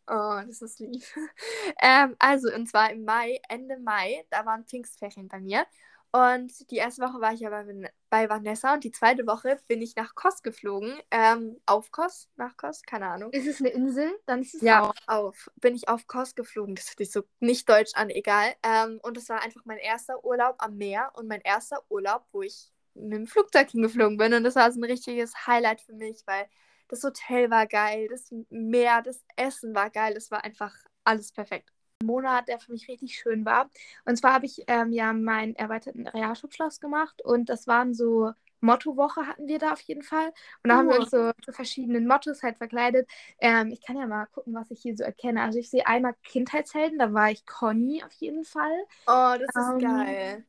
[0.08, 1.04] Oh, das ist lieb.
[1.82, 5.66] ähm, also, und zwar im Mai, Ende Mai, da waren Pfingstferien bei mir.
[6.14, 9.82] Und die erste Woche war ich ja bei, bei Vanessa und die zweite Woche bin
[9.82, 11.00] ich nach Kos geflogen.
[11.10, 13.32] Ähm, auf Kos, nach Kos, keine Ahnung.
[13.32, 14.12] Ist es eine Insel?
[14.26, 14.96] Dann ist es Ja, auf.
[15.08, 15.50] auf.
[15.56, 16.76] Bin ich auf Kos geflogen.
[16.76, 18.54] Das hört sich so nicht deutsch an, egal.
[18.64, 22.42] Ähm, und es war einfach mein erster Urlaub am Meer und mein erster Urlaub, wo
[22.42, 24.34] ich mit dem Flugzeug hingeflogen bin.
[24.34, 26.46] Und das war so ein richtiges Highlight für mich, weil
[26.90, 30.14] das Hotel war geil, das Meer, das Essen war geil.
[30.18, 31.72] Es war einfach alles perfekt.
[32.04, 33.70] Monat, der für mich richtig schön war.
[34.06, 38.32] Und zwar habe ich ähm, ja meinen erweiterten Realschulabschluss gemacht und das waren so
[38.64, 40.28] Mottowoche hatten wir da auf jeden Fall.
[40.64, 40.98] Und da haben wir Oh.
[40.98, 43.10] uns so zu verschiedenen Mottos halt verkleidet.
[43.40, 45.42] Ähm, ich kann ja mal gucken, was ich hier so erkenne.
[45.42, 48.86] Also ich sehe einmal Kindheitshelden, da war ich Conny auf jeden Fall.
[49.08, 50.46] Oh, das ist Ähm, geil.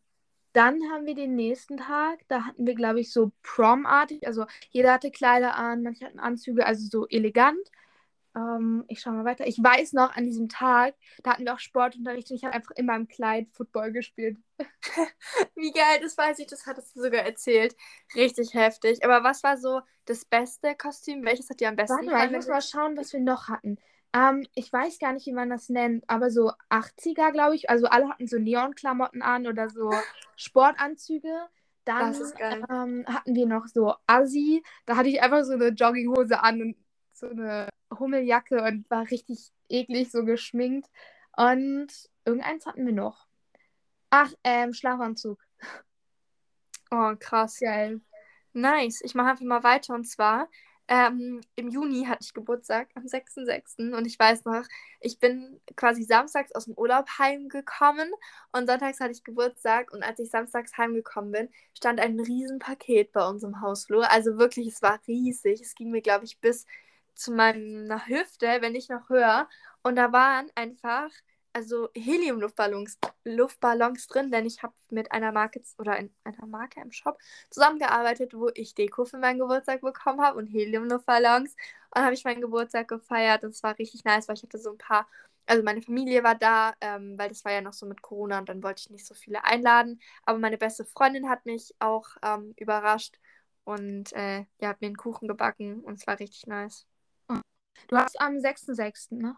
[0.52, 4.26] Dann haben wir den nächsten Tag, da hatten wir, glaube ich, so Prom-artig.
[4.26, 7.58] Also jeder hatte Kleider an, manche hatten Anzüge, also so elegant.
[8.34, 9.46] Ähm, ich schaue mal weiter.
[9.46, 12.70] Ich weiß noch, an diesem Tag, da hatten wir auch Sportunterricht und ich habe einfach
[12.76, 14.38] in meinem Kleid Football gespielt.
[15.54, 17.76] Wie geil, das weiß ich, das hattest du sogar erzählt.
[18.14, 19.04] Richtig heftig.
[19.04, 21.24] Aber was war so das beste Kostüm?
[21.24, 23.76] Welches hat dir am besten Warte mal, ich muss mal schauen, was wir noch hatten.
[24.14, 27.70] Ähm, ich weiß gar nicht, wie man das nennt, aber so 80er, glaube ich.
[27.70, 29.90] Also alle hatten so Neonklamotten an oder so
[30.36, 31.32] Sportanzüge.
[31.84, 32.64] Dann Das ist geil.
[32.70, 34.62] ähm, hatten wir noch so Assi.
[34.86, 36.76] Da hatte ich einfach so eine Jogginghose an und
[37.22, 40.90] so eine Hummeljacke und war richtig eklig so geschminkt.
[41.36, 41.88] Und
[42.24, 43.26] irgendeins hatten wir noch.
[44.10, 45.38] Ach, ähm, Schlafanzug.
[46.94, 47.58] Oh, krass.
[47.58, 48.02] Geil.
[48.52, 49.00] Nice.
[49.02, 49.94] Ich mache einfach mal weiter.
[49.94, 50.50] Und zwar,
[50.88, 53.94] ähm, im Juni hatte ich Geburtstag, am 6.6.
[53.94, 54.62] Und ich weiß noch,
[55.00, 58.10] ich bin quasi samstags aus dem Urlaub heimgekommen
[58.52, 59.90] und sonntags hatte ich Geburtstag.
[59.90, 64.10] Und als ich samstags heimgekommen bin, stand ein Riesenpaket bei uns im Hausflur.
[64.10, 65.62] Also wirklich, es war riesig.
[65.62, 66.66] Es ging mir, glaube ich, bis
[67.14, 69.48] zu meiner Hüfte, wenn nicht noch höher.
[69.82, 71.10] Und da waren einfach
[71.52, 76.90] also Helium-Luftballons Luftballons drin, denn ich habe mit einer Marke oder in einer Marke im
[76.92, 77.18] Shop
[77.50, 81.52] zusammengearbeitet, wo ich Deko für meinen Geburtstag bekommen habe und Helium-Luftballons.
[81.52, 81.58] Und
[81.94, 84.70] dann habe ich meinen Geburtstag gefeiert und es war richtig nice, weil ich hatte so
[84.70, 85.06] ein paar,
[85.46, 88.48] also meine Familie war da, ähm, weil das war ja noch so mit Corona und
[88.48, 90.00] dann wollte ich nicht so viele einladen.
[90.24, 93.18] Aber meine beste Freundin hat mich auch ähm, überrascht
[93.64, 96.86] und äh, ja, hat mir einen Kuchen gebacken und es war richtig nice.
[97.88, 99.36] Du hast am 6.6., ne?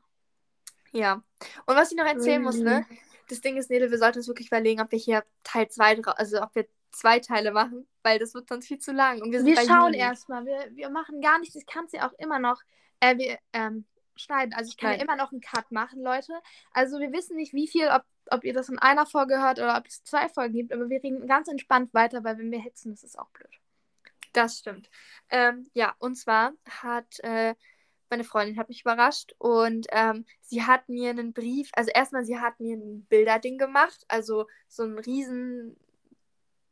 [0.92, 1.22] Ja.
[1.66, 2.86] Und was ich noch erzählen muss, ne?
[3.28, 6.42] Das Ding ist, Nele, wir sollten uns wirklich überlegen, ob wir hier Teil 2, also
[6.42, 9.20] ob wir zwei Teile machen, weil das wird sonst viel zu lang.
[9.20, 10.44] Und wir sind Wir schauen erstmal.
[10.44, 11.56] Wir, wir machen gar nichts.
[11.56, 12.62] Ich kann es ja auch immer noch
[13.00, 13.84] äh, wir, ähm,
[14.16, 14.54] schneiden.
[14.54, 15.08] Also ich kann ja Schneiden.
[15.08, 16.32] immer noch einen Cut machen, Leute.
[16.72, 19.76] Also wir wissen nicht, wie viel, ob, ob ihr das in einer Folge hört oder
[19.76, 22.92] ob es zwei Folgen gibt, aber wir reden ganz entspannt weiter, weil wenn wir hetzen,
[22.92, 23.50] das ist auch blöd.
[24.32, 24.90] Das stimmt.
[25.30, 27.54] Ähm, ja, und zwar hat äh,
[28.14, 32.38] meine Freundin hat mich überrascht und ähm, sie hat mir einen Brief, also erstmal, sie
[32.38, 35.76] hat mir ein Bilderding gemacht, also so ein riesen,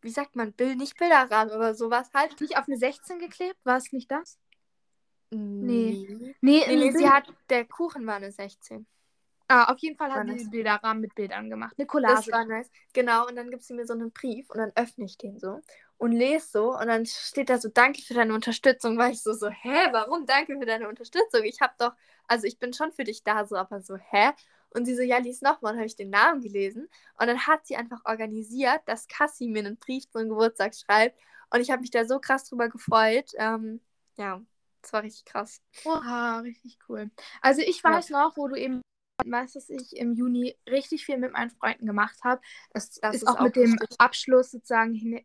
[0.03, 2.41] wie sagt man, Bild, nicht Bilderrahmen, aber sowas halt.
[2.41, 3.59] Nicht auf eine 16 geklebt?
[3.65, 4.39] War es nicht das?
[5.31, 6.07] Nee.
[6.41, 8.87] Nee, Nee, nee, sie hat, der Kuchen war eine 16.
[9.49, 10.51] Ah, auf jeden Fall hat sie nice.
[10.51, 11.75] Bilderrahmen mit Bildern gemacht.
[11.77, 12.33] Eine Das Collage.
[12.33, 12.71] war nice.
[12.93, 15.61] Genau, und dann gibt sie mir so einen Brief und dann öffne ich den so
[16.03, 18.99] und lese so und dann steht da so, danke für deine Unterstützung.
[18.99, 21.45] War ich so, so, hä, warum danke für deine Unterstützung?
[21.45, 21.93] Ich habe doch,
[22.27, 24.33] also ich bin schon für dich da, so, aber so, hä?
[24.71, 26.89] Und sie so, ja, lies nochmal und habe ich den Namen gelesen
[27.19, 31.19] und dann hat sie einfach organisiert, dass Cassie mir einen Brief zum Geburtstag schreibt
[31.51, 33.31] und ich habe mich da so krass drüber gefreut.
[33.37, 33.81] Ähm,
[34.17, 34.43] ja,
[34.83, 35.61] das war richtig krass.
[35.85, 37.11] Oha, richtig cool.
[37.41, 37.91] Also ich Ja.
[37.91, 38.83] weiß noch, wo du eben
[39.25, 42.41] weißt, dass ich im Juni richtig viel mit meinen Freunden gemacht habe.
[42.73, 43.99] Das, Das ist ist auch, auch mit dem richtig.
[43.99, 45.25] Abschluss sozusagen hin,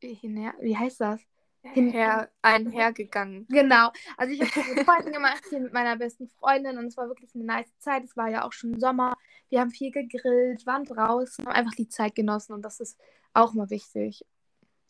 [0.00, 1.20] hin, wie heißt das?
[1.62, 3.46] Hin- Her, einhergegangen.
[3.48, 3.90] Genau.
[4.18, 7.34] Also ich habe mit Freunden gemacht, hier mit meiner besten Freundin und es war wirklich
[7.34, 8.04] eine nice Zeit.
[8.04, 9.16] Es war ja auch schon Sommer.
[9.48, 13.00] Wir haben viel gegrillt, waren draußen, haben einfach die Zeit genossen und das ist
[13.32, 14.26] auch mal wichtig.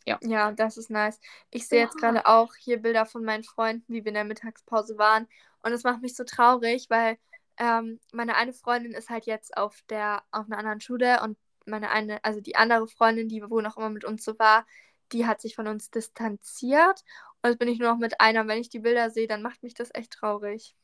[0.07, 1.19] Ja, das ist nice.
[1.51, 2.13] Ich sehe jetzt Oha.
[2.13, 5.27] gerade auch hier Bilder von meinen Freunden, wie wir in der Mittagspause waren.
[5.63, 7.17] Und es macht mich so traurig, weil
[7.57, 11.91] ähm, meine eine Freundin ist halt jetzt auf der, auf einer anderen Schule und meine
[11.91, 14.67] eine, also die andere Freundin, die wo noch immer mit uns so war,
[15.13, 17.05] die hat sich von uns distanziert.
[17.43, 18.47] Und jetzt bin ich nur noch mit einer.
[18.47, 20.75] Wenn ich die Bilder sehe, dann macht mich das echt traurig.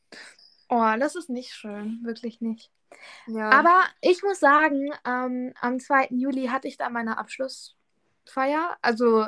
[0.69, 2.71] Oh, das ist nicht schön, wirklich nicht.
[3.27, 3.49] Ja.
[3.49, 6.07] Aber ich muss sagen, ähm, am 2.
[6.11, 8.77] Juli hatte ich da meine Abschlussfeier.
[8.81, 9.25] Also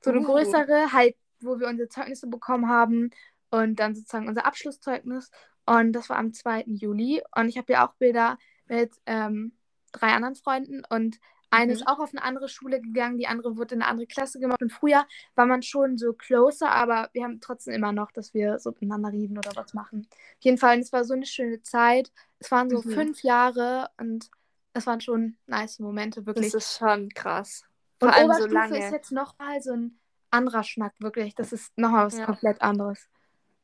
[0.00, 0.24] so eine Uh.
[0.24, 3.10] größere, halt, wo wir unsere Zeugnisse bekommen haben
[3.50, 5.30] und dann sozusagen unser Abschlusszeugnis.
[5.66, 6.64] Und das war am 2.
[6.66, 7.22] Juli.
[7.36, 9.56] Und ich habe ja auch Bilder mit ähm,
[9.92, 11.18] drei anderen Freunden und
[11.52, 11.72] eine Mhm.
[11.72, 14.62] ist auch auf eine andere Schule gegangen, die andere wurde in eine andere Klasse gemacht.
[14.62, 18.58] Und früher war man schon so closer, aber wir haben trotzdem immer noch, dass wir
[18.58, 20.08] so miteinander reden oder was machen.
[20.10, 22.10] Auf jeden Fall, es war so eine schöne Zeit.
[22.38, 22.92] Es waren so Mhm.
[22.94, 24.30] fünf Jahre und
[24.72, 26.52] es waren schon nice Momente, wirklich.
[26.52, 27.64] das ist schon krass.
[28.00, 28.78] Und Vor allem so Oberstufe lange.
[28.78, 29.98] ist jetzt nochmal so ein
[30.30, 31.34] anderer Schnack, wirklich.
[31.34, 32.24] Das ist nochmal was Ja.
[32.24, 33.06] komplett anderes.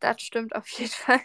[0.01, 1.20] Das stimmt auf jeden Fall.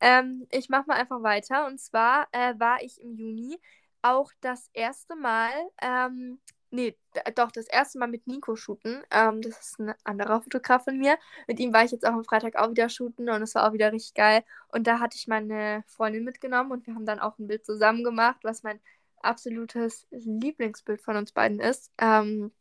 [0.00, 1.66] Ähm, ich mache mal einfach weiter.
[1.66, 3.60] Und zwar äh, war ich im Juni
[4.02, 5.50] auch das erste Mal,
[5.82, 6.96] ähm, nee,
[7.34, 9.02] doch, das erste Mal mit Nico shooten.
[9.10, 11.18] Ähm, das ist ein anderer Fotograf von mir.
[11.46, 13.72] Mit ihm war ich jetzt auch am Freitag auch wieder shooten und es war auch
[13.72, 14.44] wieder richtig geil.
[14.68, 18.04] Und da hatte ich meine Freundin mitgenommen und wir haben dann auch ein Bild zusammen
[18.04, 18.80] gemacht, was mein
[19.22, 21.90] absolutes Lieblingsbild von uns beiden ist.
[21.98, 22.52] Ähm,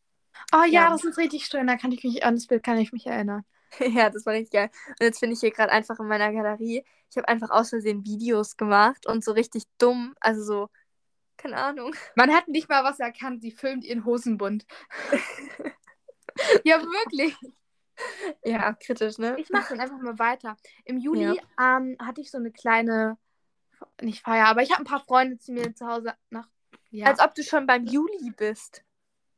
[0.53, 0.89] Oh ja, Ja.
[0.89, 1.67] das ist richtig schön.
[1.67, 3.45] Da kann ich mich an das Bild kann ich mich erinnern.
[3.79, 4.69] Ja, das war richtig geil.
[4.99, 6.83] Und jetzt bin ich hier gerade einfach in meiner Galerie.
[7.09, 10.69] Ich habe einfach aus Versehen Videos gemacht und so richtig dumm, also so,
[11.37, 11.95] keine Ahnung.
[12.15, 13.41] Man hat nicht mal was erkannt.
[13.41, 14.65] Sie filmt ihren Hosenbund.
[16.63, 17.35] ja, wirklich.
[18.43, 19.39] Ja, kritisch, ne?
[19.39, 20.55] Ich mache dann einfach mal weiter.
[20.85, 23.17] Im Juli ähm, hatte ich so eine kleine,
[24.01, 26.47] nicht Feier, aber ich habe ein paar Freunde zu mir zu Hause nach.
[26.91, 27.07] Ja.
[27.07, 28.83] Als ob du schon beim Juli bist.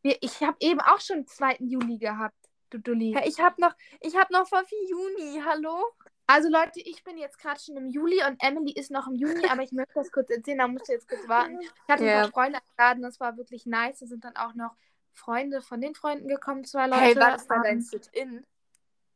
[0.02, 1.58] Ich habe eben auch schon 2.
[1.60, 2.38] Juli gehabt,
[2.70, 3.14] du Dulli.
[3.14, 5.86] Ja, ich habe noch, ich habe noch vor viel Juni, hallo?
[6.32, 9.48] Also Leute, ich bin jetzt gerade schon im Juli und Emily ist noch im Juni,
[9.50, 11.60] aber ich möchte das kurz erzählen, da musst du jetzt kurz warten.
[11.60, 12.18] Ich hatte Ja.
[12.18, 13.98] ein paar Freunde eingeladen, das war wirklich nice.
[13.98, 14.76] Da sind dann auch noch
[15.16, 17.02] Freunde von den Freunden gekommen, zwei Leute.
[17.02, 18.46] Hey, war das da dein Ähm, Sit-In?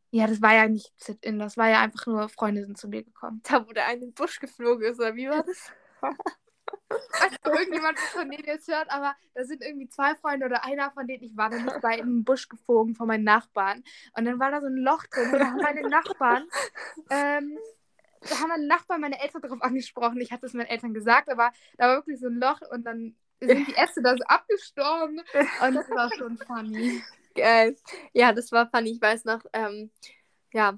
[0.09, 3.03] Ja, das war ja nicht Sit-In, das war ja einfach nur Freunde sind zu mir
[3.03, 3.41] gekommen.
[3.43, 5.71] Da, wo der eine in den Busch geflogen ist, oder wie war das?
[7.43, 11.07] ob irgendjemand von denen jetzt hört, aber da sind irgendwie zwei Freunde oder einer von
[11.07, 13.83] denen, ich war dann nicht bei in den Busch geflogen von meinen Nachbarn.
[14.15, 16.47] Und dann war da so ein Loch drin und da haben meine Nachbarn,
[17.09, 17.57] ähm,
[18.21, 20.21] da haben meine Nachbarn meine Eltern darauf angesprochen.
[20.21, 23.15] Ich hatte es meinen Eltern gesagt, aber da war wirklich so ein Loch und dann
[23.39, 27.01] sind die Äste da so abgestorben und das war schon funny.
[27.35, 27.75] Geil.
[28.13, 28.91] Ja, das war funny.
[28.91, 29.91] Ich weiß noch, ähm,
[30.53, 30.77] ja,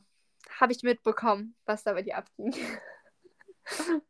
[0.60, 2.54] habe ich mitbekommen, was da bei dir abging.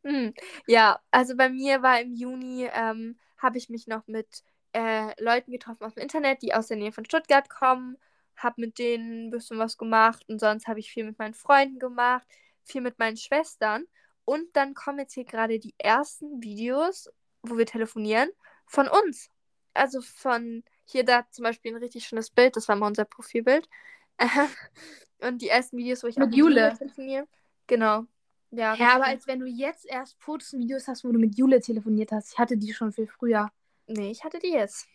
[0.04, 0.34] Hm.
[0.66, 4.42] Ja, also bei mir war im Juni, ähm, habe ich mich noch mit
[4.72, 7.96] äh, Leuten getroffen aus dem Internet, die aus der Nähe von Stuttgart kommen.
[8.36, 11.78] Habe mit denen ein bisschen was gemacht und sonst habe ich viel mit meinen Freunden
[11.78, 12.26] gemacht,
[12.64, 13.84] viel mit meinen Schwestern.
[14.26, 17.08] Und dann kommen jetzt hier gerade die ersten Videos,
[17.42, 18.28] wo wir telefonieren,
[18.66, 19.30] von uns.
[19.72, 23.68] Also von hier da zum Beispiel ein richtig schönes Bild, das war mal unser Profilbild.
[25.20, 26.74] Und die ersten Videos, wo ich Mit auch Jule.
[26.76, 27.26] telefoniere.
[27.66, 28.06] Genau.
[28.50, 31.36] Ja, Ja, aber als wenn du jetzt erst Fotos und Videos hast, wo du mit
[31.36, 32.32] Jule telefoniert hast.
[32.32, 33.50] Ich hatte die schon viel früher.
[33.86, 34.86] nee, ich hatte die jetzt.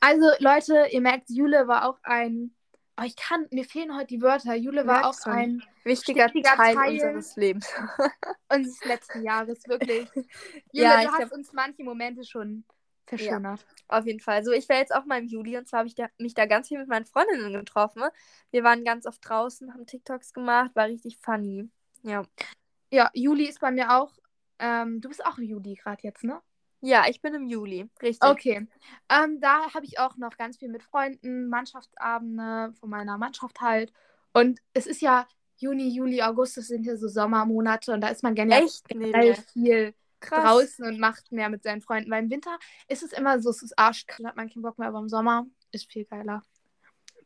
[0.00, 2.54] Also, Leute, ihr merkt, Jule war auch ein.
[3.00, 4.54] Oh, ich kann, mir fehlen heute die Wörter.
[4.54, 5.32] Jule war auch schon.
[5.32, 6.92] ein Wichtiger, Wichtiger Teil, Teil.
[6.92, 7.66] unseres Lebens.
[8.52, 10.06] unseres letzten Jahres, wirklich.
[10.14, 10.26] Jule,
[10.72, 12.64] Ja, du ich hast glaub- uns manche Momente schon
[13.06, 13.66] verschönert.
[13.88, 14.44] Auf jeden Fall.
[14.44, 16.44] So, ich war jetzt auch mal im Juli und zwar habe ich da, mich da
[16.44, 18.02] ganz viel mit meinen Freundinnen getroffen.
[18.50, 21.70] Wir waren ganz oft draußen, haben TikToks gemacht, war richtig funny.
[22.02, 22.22] Ja.
[22.90, 24.12] Ja, Juli ist bei mir auch.
[24.58, 26.40] Ähm, du bist auch im Juli gerade jetzt, ne?
[26.82, 27.88] Ja, ich bin im Juli.
[28.02, 28.28] Richtig.
[28.28, 28.66] Okay.
[29.08, 33.92] Ähm, da habe ich auch noch ganz viel mit Freunden, Mannschaftsabende von meiner Mannschaft halt.
[34.32, 35.26] Und es ist ja
[35.56, 38.88] Juni, Juli, August, das sind ja so Sommermonate und da ist man gerne Echt?
[38.88, 40.44] generell Nee, viel Krass.
[40.44, 42.10] draußen und macht mehr mit seinen Freunden.
[42.10, 44.88] Weil im Winter ist es immer so, es ist arschkalt, hat man keinen Bock mehr,
[44.88, 46.42] aber im Sommer ist viel geiler.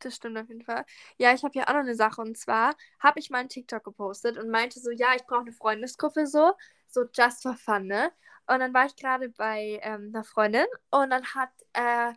[0.04, 0.84] Das stimmt auf jeden Fall.
[1.18, 3.84] Ja, ich habe hier auch noch eine Sache und zwar habe ich mal einen TikTok
[3.84, 6.52] gepostet und meinte so, ja, ich brauche eine Freundesgruppe so,
[6.88, 8.12] so just for fun, ne?
[8.46, 12.12] Und dann war ich gerade bei ähm, einer Freundin und dann hat äh,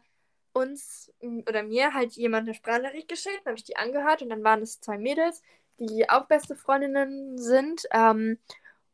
[0.52, 4.62] uns oder mir halt jemand eine Sprachnachricht geschickt, habe ich die angehört und dann waren
[4.62, 5.42] es zwei Mädels,
[5.80, 7.84] die auch beste Freundinnen sind.
[7.92, 8.40] Ähm,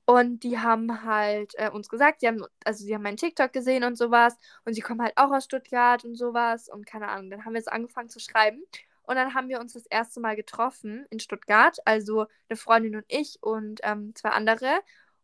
[0.05, 3.83] und die haben halt äh, uns gesagt, sie haben, also sie haben meinen TikTok gesehen
[3.83, 7.29] und sowas und sie kommen halt auch aus Stuttgart und sowas und keine Ahnung.
[7.31, 8.63] Dann haben wir so angefangen zu schreiben
[9.03, 13.05] und dann haben wir uns das erste Mal getroffen in Stuttgart, also eine Freundin und
[13.07, 14.81] ich und ähm, zwei andere.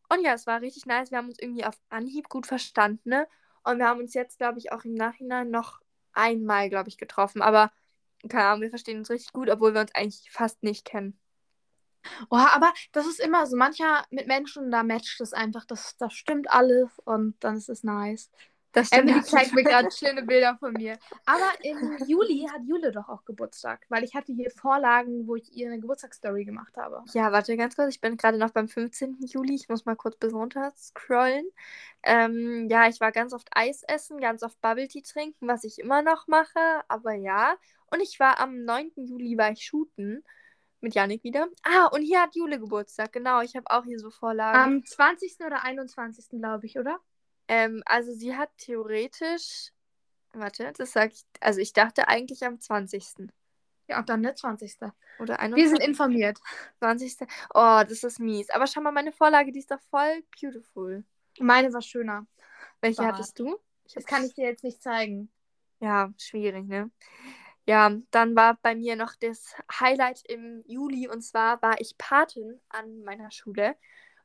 [0.09, 1.11] Und ja, es war richtig nice.
[1.11, 3.27] Wir haben uns irgendwie auf Anhieb gut verstanden, ne?
[3.63, 5.81] Und wir haben uns jetzt, glaube ich, auch im Nachhinein noch
[6.13, 7.41] einmal, glaube ich, getroffen.
[7.41, 7.71] Aber
[8.29, 11.19] keine Ahnung, wir verstehen uns richtig gut, obwohl wir uns eigentlich fast nicht kennen.
[12.29, 13.55] Oh, aber das ist immer so.
[13.57, 15.65] Mancher mit Menschen, da matcht es einfach.
[15.65, 18.29] Das, das stimmt alles und dann ist es nice.
[18.71, 20.99] Das Emily auf jeden zeigt mir gerade schöne Bilder von mir.
[21.25, 25.51] Aber im Juli hat Jule doch auch Geburtstag, weil ich hatte hier Vorlagen, wo ich
[25.53, 27.03] ihr eine Geburtstagsstory gemacht habe.
[27.13, 27.95] Ja, warte ganz kurz.
[27.95, 29.17] Ich bin gerade noch beim 15.
[29.21, 29.55] Juli.
[29.55, 31.49] Ich muss mal kurz bis runter scrollen.
[32.03, 35.79] Ähm, ja, ich war ganz oft Eis essen, ganz oft Bubble Tea trinken, was ich
[35.79, 36.83] immer noch mache.
[36.87, 37.55] Aber ja.
[37.91, 38.91] Und ich war am 9.
[38.97, 40.23] Juli war ich shooten.
[40.81, 41.47] Mit Janik wieder.
[41.63, 43.11] Ah, und hier hat Jule Geburtstag.
[43.11, 44.57] Genau, ich habe auch hier so Vorlagen.
[44.57, 45.37] Am 20.
[45.45, 46.29] oder 21.
[46.29, 46.99] glaube ich, oder?
[47.49, 49.71] Ähm, also sie hat theoretisch.
[50.33, 51.23] Warte, das sag ich.
[51.41, 53.29] Also ich dachte eigentlich am 20.
[53.87, 54.77] Ja, und dann der 20.
[55.19, 55.55] Oder 21.
[55.55, 56.39] Wir sind informiert.
[56.79, 57.17] 20.
[57.53, 58.49] Oh, das ist mies.
[58.51, 61.03] Aber schau mal, meine Vorlage, die ist doch voll beautiful.
[61.39, 62.27] Meine war schöner.
[62.81, 63.15] Welche Bart.
[63.15, 63.57] hattest du?
[63.95, 65.31] Das kann ich dir jetzt nicht zeigen.
[65.79, 66.91] Ja, schwierig, ne?
[67.69, 72.59] Ja, dann war bei mir noch das Highlight im Juli und zwar war ich Patin
[72.69, 73.75] an meiner Schule.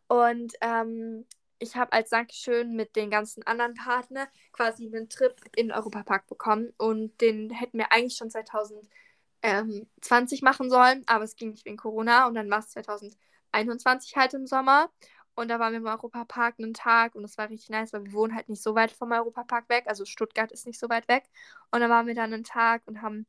[0.09, 1.27] Und ähm,
[1.59, 6.73] ich habe als Dankeschön mit den ganzen anderen Partnern quasi einen Trip in Europapark bekommen
[6.79, 12.27] und den hätten wir eigentlich schon 2020 machen sollen, aber es ging nicht wegen Corona
[12.27, 14.91] und dann war es 2021 halt im Sommer
[15.35, 18.13] und da waren wir im Europapark einen Tag und es war richtig nice, weil wir
[18.13, 21.25] wohnen halt nicht so weit vom Europapark weg, also Stuttgart ist nicht so weit weg
[21.71, 23.27] und dann waren wir dann einen Tag und haben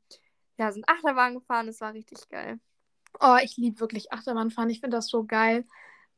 [0.58, 2.60] ja, sind Achterbahn gefahren, das war richtig geil.
[3.20, 4.70] Oh, ich liebe wirklich Achterbahnfahren.
[4.70, 5.66] Ich finde das so geil.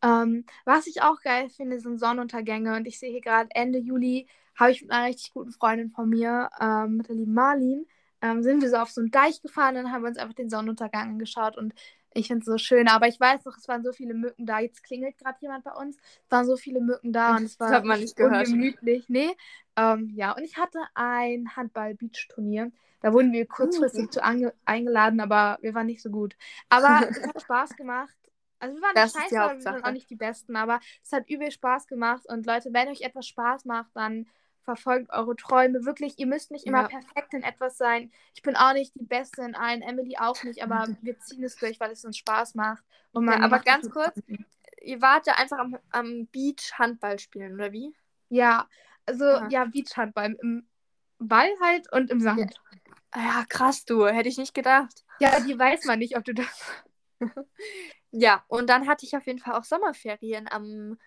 [0.04, 2.76] Ähm, was ich auch geil finde, sind Sonnenuntergänge.
[2.76, 6.10] Und ich sehe hier gerade Ende Juli, habe ich mit einer richtig guten Freundin von
[6.10, 7.86] mir, ähm, mit der lieben Marlin,
[8.22, 11.10] ähm, sind wir so auf so einen Deich gefahren und haben uns einfach den Sonnenuntergang
[11.12, 11.58] angeschaut.
[11.58, 11.74] Und
[12.14, 12.88] ich finde es so schön.
[12.88, 14.60] Aber ich weiß noch, es waren so viele Mücken da.
[14.60, 15.98] Jetzt klingelt gerade jemand bei uns.
[15.98, 18.48] Es waren so viele Mücken da und es war das hat man nicht gehört.
[18.48, 19.06] ungemütlich.
[19.08, 19.36] Nee.
[19.76, 22.72] Ähm, ja, und ich hatte ein Handball-Beach-Turnier.
[23.02, 24.10] Da wurden wir kurzfristig uh.
[24.10, 24.24] zu
[24.66, 26.36] eingeladen, aber wir waren nicht so gut.
[26.70, 28.16] Aber es hat Spaß gemacht.
[28.60, 31.52] Also wir waren Das scheiße, wir waren auch nicht die Besten, aber es hat übel
[31.52, 32.24] Spaß gemacht.
[32.28, 34.26] Und Leute, wenn euch etwas Spaß macht, dann
[34.68, 35.86] verfolgt eure Träume.
[35.86, 36.88] Wirklich, ihr müsst nicht immer Ja.
[36.90, 38.12] perfekt in etwas sein.
[38.36, 41.56] Ich bin auch nicht die Beste in allen, Emily auch nicht, aber wir ziehen es
[41.56, 42.84] durch, weil es uns Spaß macht.
[43.14, 44.22] Und man Ja, aber ganz kurz.
[44.82, 47.96] Ihr wart ja einfach am, am Beach Handball spielen, oder wie?
[48.28, 48.68] Ja,
[49.06, 49.48] also Ah.
[49.50, 50.68] ja, Beachhandball im
[51.18, 52.54] Ball halt und im Sand.
[53.12, 54.06] Ah Ja, krass, du.
[54.06, 55.06] Hätte ich nicht gedacht.
[55.22, 56.66] Ja, die weiß man nicht, ob du das.
[58.12, 60.98] Ja, und dann hatte ich auf jeden Fall auch Sommerferien am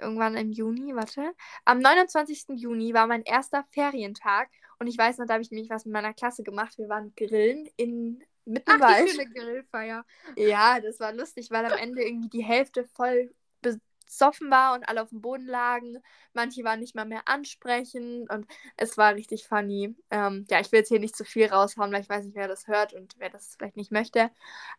[0.00, 1.34] irgendwann im Juni, warte.
[1.64, 2.48] Am 29.
[2.50, 5.92] Juni war mein erster Ferientag und ich weiß noch, da habe ich nämlich was mit
[5.92, 6.78] meiner Klasse gemacht.
[6.78, 9.10] Wir waren grillen in mitten Ach, die Wald.
[9.10, 10.04] schöne Grillfeier.
[10.36, 15.02] Ja, das war lustig, weil am Ende irgendwie die Hälfte voll besoffen war und alle
[15.02, 15.98] auf dem Boden lagen.
[16.32, 19.94] Manche waren nicht mal mehr ansprechend und es war richtig funny.
[20.10, 22.48] Ähm, ja, ich will jetzt hier nicht zu viel raushauen, weil ich weiß nicht, wer
[22.48, 24.30] das hört und wer das vielleicht nicht möchte.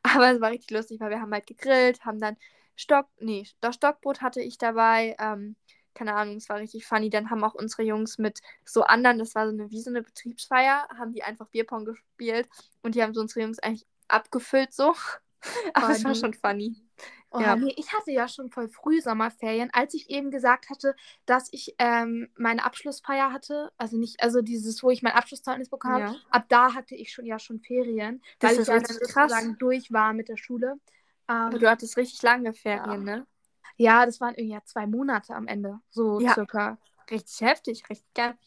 [0.03, 2.35] Aber es war richtig lustig, weil wir haben halt gegrillt, haben dann
[2.81, 5.15] Stock, nee, das Stockbrot hatte ich dabei.
[5.19, 5.55] Ähm,
[5.93, 7.09] keine Ahnung, es war richtig funny.
[7.09, 10.01] Dann haben auch unsere Jungs mit so anderen, das war so eine, wie so eine
[10.01, 12.47] Betriebsfeier, haben die einfach Bierpong gespielt
[12.81, 14.93] und die haben so unsere Jungs eigentlich abgefüllt so.
[15.73, 16.75] Aber es war schon funny.
[17.31, 17.55] Oh, Ja.
[17.55, 21.75] nee, ich hatte ja schon voll früh Sommerferien, als ich eben gesagt hatte, dass ich
[21.79, 23.71] ähm, meine Abschlussfeier hatte.
[23.77, 26.01] Also nicht, also dieses, wo ich mein Abschlusszeugnis habe.
[26.01, 26.15] Ja.
[26.29, 29.31] Ab da hatte ich schon ja schon Ferien, Das weil ist ich ja dann krass.
[29.31, 30.77] sozusagen durch war mit der Schule.
[31.31, 32.97] Aber Ähm, du hattest richtig lange Ferien, Ja.
[32.97, 33.27] ne?
[33.77, 36.33] ja, das waren irgendwie ja zwei Monate am Ende, so Ja.
[36.33, 36.77] circa.
[37.09, 38.37] Richtig heftig, richtig geil.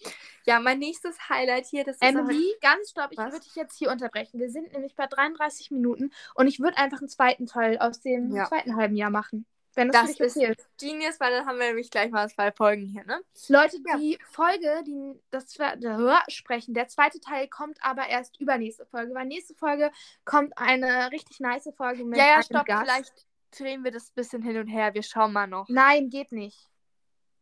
[0.47, 3.91] Ja, mein nächstes Highlight hier, das ist Emily, ganz stopp, ich würde dich jetzt hier
[3.91, 4.39] unterbrechen.
[4.41, 8.35] Wir sind nämlich bei 33 Minuten und ich würde einfach einen zweiten Teil aus dem
[8.35, 8.47] Ja.
[8.47, 9.47] zweiten halben Jahr machen.
[9.77, 10.69] Wenn das, Das dich okay ist.
[10.79, 13.21] Genius, weil dann haben wir nämlich gleich mal zwei Folgen hier, ne?
[13.49, 13.97] Leute, Ja.
[13.99, 19.27] die Folge, die das der- sprechen, der zweite Teil kommt aber erst übernächste Folge, weil
[19.27, 19.91] nächste Folge
[20.25, 22.83] kommt eine richtig nice Folge mit Ja, ja, stopp, Gast.
[22.85, 24.95] vielleicht drehen wir das ein bisschen hin und her.
[24.95, 25.69] Wir schauen mal noch.
[25.69, 26.69] Nein, geht nicht,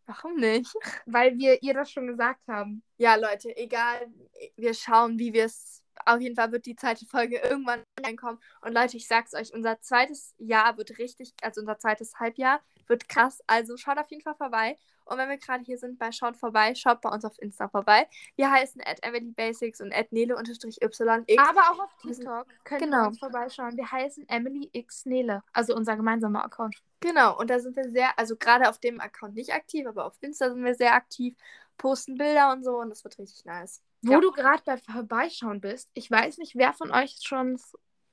[0.07, 0.73] Warum nicht?
[1.07, 2.83] weil wir ihr das schon gesagt haben.
[2.99, 4.13] Ja, Leute, egal.
[4.57, 5.82] Wir schauen, wie wir es.
[6.07, 8.41] Auf jeden Fall wird die zweite Folge irgendwann reinkommen.
[8.61, 13.09] Und Leute, ich sag's euch, unser zweites Jahr wird richtig, also unser zweites Halbjahr wird
[13.09, 13.43] krass.
[13.47, 14.79] Also schaut auf jeden Fall vorbei.
[15.05, 18.09] Und wenn wir gerade hier sind bei Schaut vorbei, schaut bei uns auf Insta vorbei.
[18.37, 19.01] Wir heißen at
[19.37, 21.01] Basics und at nele-yx.
[21.39, 23.05] Aber auch auf TikTok könnt genau.
[23.05, 23.77] ihr uns vorbeischauen.
[23.77, 26.77] Wir heißen Emily X Nele, also unser gemeinsamer Account.
[27.01, 30.15] Genau, und da sind wir sehr, also gerade auf dem Account nicht aktiv, aber auf
[30.21, 31.37] Insta sind wir sehr aktiv,
[31.77, 33.83] posten Bilder und so und das wird richtig nice.
[34.03, 34.21] Wo Ja.
[34.21, 37.61] du gerade bei Vorbeischauen bist, ich weiß nicht, wer von euch schon.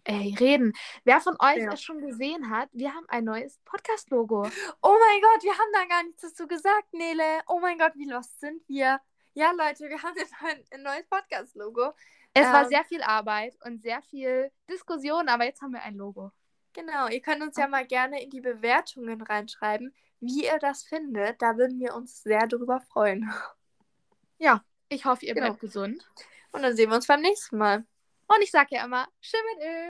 [0.06, 0.74] Ey, reden.
[1.04, 1.74] Wer von euch Ja.
[1.74, 4.44] es schon gesehen hat, wir haben ein neues Podcast-Logo.
[4.82, 7.42] Oh mein Gott, wir haben da gar nichts dazu gesagt, Nele.
[7.48, 9.00] Oh mein Gott, wie lost sind wir.
[9.34, 11.92] Ja, Leute, wir haben jetzt ein, ein neues Podcast-Logo.
[12.34, 12.70] Es war Ähm.
[12.70, 16.32] sehr viel Arbeit und sehr viel Diskussion, aber jetzt haben wir ein Logo.
[16.74, 21.42] Genau, ihr könnt uns ja mal gerne in die Bewertungen reinschreiben, wie ihr das findet.
[21.42, 23.32] Da würden wir uns sehr drüber freuen.
[24.38, 25.48] Ja, ich hoffe, ihr Genau.
[25.48, 26.08] bleibt gesund.
[26.52, 27.86] Und dann sehen wir uns beim nächsten Mal.
[28.28, 29.56] Und ich sage ja immer, Schimmel